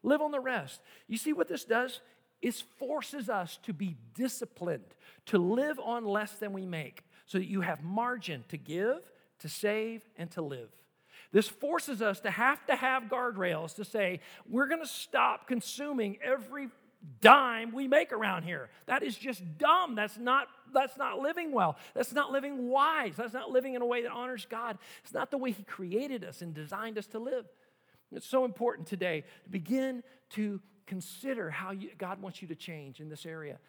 Live 0.04 0.22
on 0.22 0.32
the 0.32 0.40
rest. 0.40 0.82
You 1.08 1.18
see 1.18 1.34
what 1.34 1.48
this 1.48 1.64
does? 1.64 2.02
It 2.44 2.56
forces 2.78 3.30
us 3.30 3.58
to 3.64 3.72
be 3.72 3.96
disciplined, 4.16 4.84
to 5.28 5.38
live 5.38 5.80
on 5.80 6.04
less 6.04 6.34
than 6.34 6.52
we 6.52 6.66
make, 6.66 7.04
so 7.26 7.38
that 7.38 7.48
you 7.48 7.62
have 7.62 7.82
margin 7.84 8.44
to 8.50 8.58
give, 8.58 9.00
to 9.40 9.48
save, 9.48 10.04
and 10.18 10.30
to 10.32 10.42
live. 10.42 10.70
This 11.32 11.48
forces 11.48 12.02
us 12.02 12.20
to 12.20 12.30
have 12.30 12.64
to 12.66 12.76
have 12.76 13.04
guardrails 13.04 13.76
to 13.76 13.86
say, 13.86 14.20
we're 14.48 14.68
going 14.68 14.82
to 14.82 14.88
stop 14.88 15.48
consuming 15.48 16.18
every 16.22 16.68
dime 17.22 17.72
we 17.72 17.88
make 17.88 18.12
around 18.12 18.44
here. 18.44 18.70
That 18.88 19.04
is 19.04 19.18
just 19.18 19.42
dumb. 19.58 19.96
That's 19.96 20.18
not 20.18 20.48
that's 20.74 20.98
not 20.98 21.20
living 21.20 21.52
well. 21.52 21.78
That's 21.94 22.14
not 22.14 22.32
living 22.32 22.68
wise. 22.68 23.14
That's 23.16 23.34
not 23.34 23.52
living 23.52 23.76
in 23.76 23.82
a 23.82 23.86
way 23.86 24.02
that 24.04 24.12
honors 24.12 24.48
God. 24.50 24.78
It's 25.04 25.14
not 25.14 25.32
the 25.32 25.38
way 25.38 25.52
he 25.52 25.64
created 25.64 26.24
us 26.24 26.42
and 26.42 26.54
designed 26.54 26.98
us 26.98 27.06
to 27.08 27.20
live. 27.20 27.46
It's 28.12 28.28
so 28.28 28.44
important 28.44 28.88
today 28.88 29.24
to 29.44 29.50
begin 29.50 30.04
to 30.32 30.60
consider 30.86 31.50
how 31.50 31.72
you, 31.72 31.90
God 31.98 32.22
wants 32.22 32.42
you 32.42 32.48
to 32.50 32.56
change 32.56 33.00
in 33.00 33.10
this 33.10 33.26
area. 33.26 33.60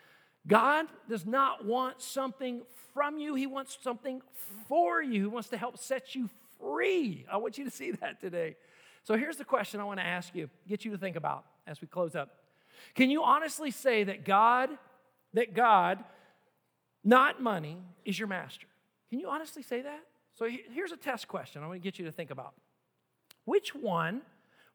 God 0.46 0.86
does 1.08 1.24
not 1.24 1.64
want 1.64 2.02
something 2.02 2.62
from 2.92 3.18
you, 3.18 3.34
He 3.34 3.46
wants 3.46 3.78
something 3.80 4.22
for 4.68 5.02
you. 5.02 5.22
He 5.22 5.26
wants 5.26 5.48
to 5.50 5.56
help 5.56 5.78
set 5.78 6.14
you 6.14 6.28
free. 6.60 7.26
I 7.30 7.38
want 7.38 7.58
you 7.58 7.64
to 7.64 7.70
see 7.70 7.92
that 7.92 8.20
today. 8.20 8.56
So 9.04 9.16
here's 9.16 9.36
the 9.36 9.44
question 9.44 9.80
I 9.80 9.84
want 9.84 10.00
to 10.00 10.06
ask 10.06 10.34
you, 10.34 10.48
get 10.68 10.84
you 10.84 10.90
to 10.92 10.98
think 10.98 11.16
about 11.16 11.44
as 11.66 11.80
we 11.80 11.86
close 11.86 12.14
up. 12.14 12.30
Can 12.94 13.10
you 13.10 13.22
honestly 13.22 13.70
say 13.70 14.04
that 14.04 14.24
God, 14.24 14.70
that 15.34 15.54
God, 15.54 16.02
not 17.02 17.42
money, 17.42 17.78
is 18.04 18.18
your 18.18 18.28
master? 18.28 18.66
Can 19.10 19.20
you 19.20 19.28
honestly 19.28 19.62
say 19.62 19.82
that? 19.82 20.00
So 20.34 20.48
here's 20.72 20.92
a 20.92 20.96
test 20.96 21.28
question 21.28 21.62
I 21.62 21.66
want 21.66 21.80
to 21.80 21.84
get 21.84 21.98
you 21.98 22.04
to 22.06 22.12
think 22.12 22.30
about. 22.30 22.54
Which 23.44 23.74
one 23.74 24.22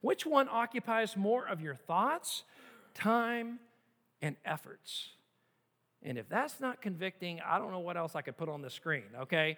which 0.02 0.26
one 0.26 0.48
occupies 0.50 1.18
more 1.18 1.48
of 1.48 1.62
your 1.62 1.76
thoughts, 1.76 2.44
time, 2.94 3.60
and 4.22 4.36
efforts? 4.46 5.10
And 6.02 6.18
if 6.18 6.30
that's 6.30 6.60
not 6.60 6.82
convicting, 6.82 7.42
I 7.46 7.60
don't 7.60 7.72
know 7.72 7.80
what 7.80 7.98
else 7.98 8.16
I 8.16 8.22
could 8.22 8.38
put 8.38 8.50
on 8.50 8.62
the 8.62 8.70
screen, 8.70 9.04
okay? 9.22 9.58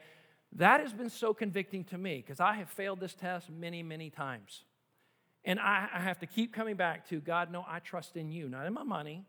That 0.53 0.79
has 0.79 0.91
been 0.91 1.09
so 1.09 1.33
convicting 1.33 1.83
to 1.85 1.97
me 1.97 2.17
because 2.17 2.39
I 2.39 2.53
have 2.53 2.69
failed 2.69 2.99
this 2.99 3.13
test 3.13 3.49
many, 3.49 3.83
many 3.83 4.09
times. 4.09 4.63
And 5.43 5.59
I, 5.59 5.87
have 5.93 6.19
to 6.19 6.27
keep 6.27 6.53
coming 6.53 6.75
back 6.75 7.09
to 7.09 7.19
God, 7.19 7.51
no, 7.51 7.65
I 7.67 7.79
trust 7.79 8.15
in 8.15 8.29
you, 8.29 8.47
not 8.47 8.67
in 8.67 8.73
my 8.73 8.83
money. 8.83 9.25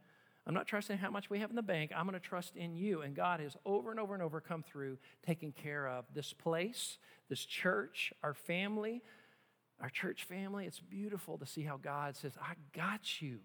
I'm 0.47 0.55
not 0.55 0.67
trusting 0.67 0.99
how 0.99 1.11
much 1.11 1.31
we 1.31 1.39
have 1.39 1.51
in 1.51 1.57
the 1.57 1.63
bank. 1.63 1.93
I'm 1.97 2.07
going 2.07 2.21
to 2.21 2.27
trust 2.29 2.57
in 2.57 2.75
you. 2.75 3.03
And 3.03 3.15
God 3.15 3.41
has 3.41 3.57
over 3.65 3.91
and 3.91 4.01
over 4.01 4.13
and 4.13 4.23
over 4.23 4.41
come 4.41 4.63
through, 4.63 4.99
taking 5.25 5.53
care 5.53 5.87
of 5.87 6.05
this 6.15 6.33
place, 6.33 6.99
this 7.29 7.45
church, 7.45 8.13
our 8.23 8.35
family, 8.35 9.03
our 9.83 9.91
church 9.91 10.25
family, 10.25 10.65
it's 10.65 10.79
beautiful 10.79 11.37
to 11.39 11.47
see 11.47 11.63
how 11.63 11.77
God 11.77 12.17
says, 12.17 12.33
I 12.41 12.55
got 12.75 13.21
you. 13.21 13.41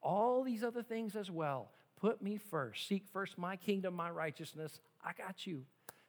All 0.00 0.44
these 0.44 0.62
other 0.62 0.82
things 0.82 1.16
as 1.16 1.30
well. 1.30 1.68
Put 2.00 2.22
me 2.22 2.38
first. 2.38 2.88
Seek 2.88 3.04
first 3.12 3.36
my 3.36 3.56
kingdom, 3.56 3.94
my 3.94 4.08
righteousness. 4.08 4.80
I 5.04 5.12
got 5.12 5.46
you. 5.46 5.64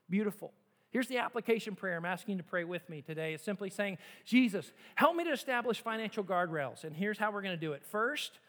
Beautiful. 0.10 0.54
Here's 0.92 1.08
the 1.08 1.18
application 1.18 1.76
prayer 1.76 1.98
I'm 1.98 2.06
asking 2.06 2.34
you 2.34 2.44
to 2.44 2.48
pray 2.48 2.64
with 2.64 2.88
me 2.90 3.02
today. 3.02 3.34
It's 3.34 3.44
simply 3.44 3.70
saying, 3.70 3.98
Jesus, 4.24 4.72
help 4.96 5.16
me 5.16 5.24
to 5.24 5.32
establish 5.32 5.82
financial 5.82 6.24
guardrails. 6.24 6.84
And 6.84 6.96
here's 6.96 7.18
how 7.18 7.32
we're 7.32 7.42
going 7.42 7.56
to 7.56 7.60
do 7.60 7.74
it. 7.74 7.84
First, 7.84 8.40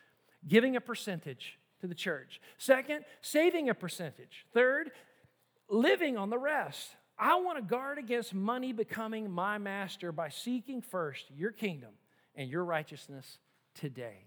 giving 0.46 0.76
a 0.76 0.80
percentage 0.80 1.58
to 1.80 1.86
the 1.86 1.94
church. 1.94 2.40
Second, 2.58 3.04
saving 3.22 3.68
a 3.68 3.74
percentage. 3.74 4.44
Third, 4.52 4.90
living 5.68 6.18
on 6.18 6.30
the 6.30 6.38
rest. 6.38 6.96
I 7.18 7.36
want 7.36 7.58
to 7.58 7.62
guard 7.62 7.98
against 7.98 8.34
money 8.34 8.72
becoming 8.72 9.30
my 9.30 9.58
master 9.58 10.12
by 10.12 10.28
seeking 10.28 10.82
first 10.82 11.30
your 11.30 11.52
kingdom 11.52 11.90
and 12.34 12.50
your 12.50 12.64
righteousness 12.64 13.38
today. 13.74 14.26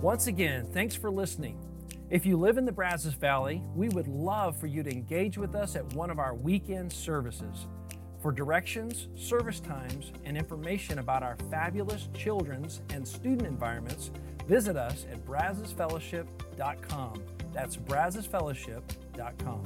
Once 0.00 0.26
again, 0.26 0.66
thanks 0.72 0.94
for 0.94 1.10
listening. 1.10 1.58
If 2.08 2.26
you 2.26 2.36
live 2.36 2.58
in 2.58 2.64
the 2.64 2.72
Brazos 2.72 3.14
Valley, 3.14 3.62
we 3.74 3.88
would 3.90 4.08
love 4.08 4.56
for 4.58 4.66
you 4.66 4.82
to 4.82 4.90
engage 4.90 5.38
with 5.38 5.54
us 5.54 5.76
at 5.76 5.92
one 5.92 6.10
of 6.10 6.18
our 6.18 6.34
weekend 6.34 6.92
services. 6.92 7.66
For 8.20 8.32
directions, 8.32 9.08
service 9.14 9.60
times, 9.60 10.12
and 10.24 10.36
information 10.36 10.98
about 10.98 11.22
our 11.22 11.36
fabulous 11.50 12.08
children's 12.14 12.80
and 12.90 13.06
student 13.06 13.46
environments, 13.46 14.10
visit 14.50 14.76
us 14.76 15.06
at 15.12 15.24
brazosfellowship.com. 15.24 17.22
That's 17.52 17.76
brazosfellowship.com. 17.76 19.64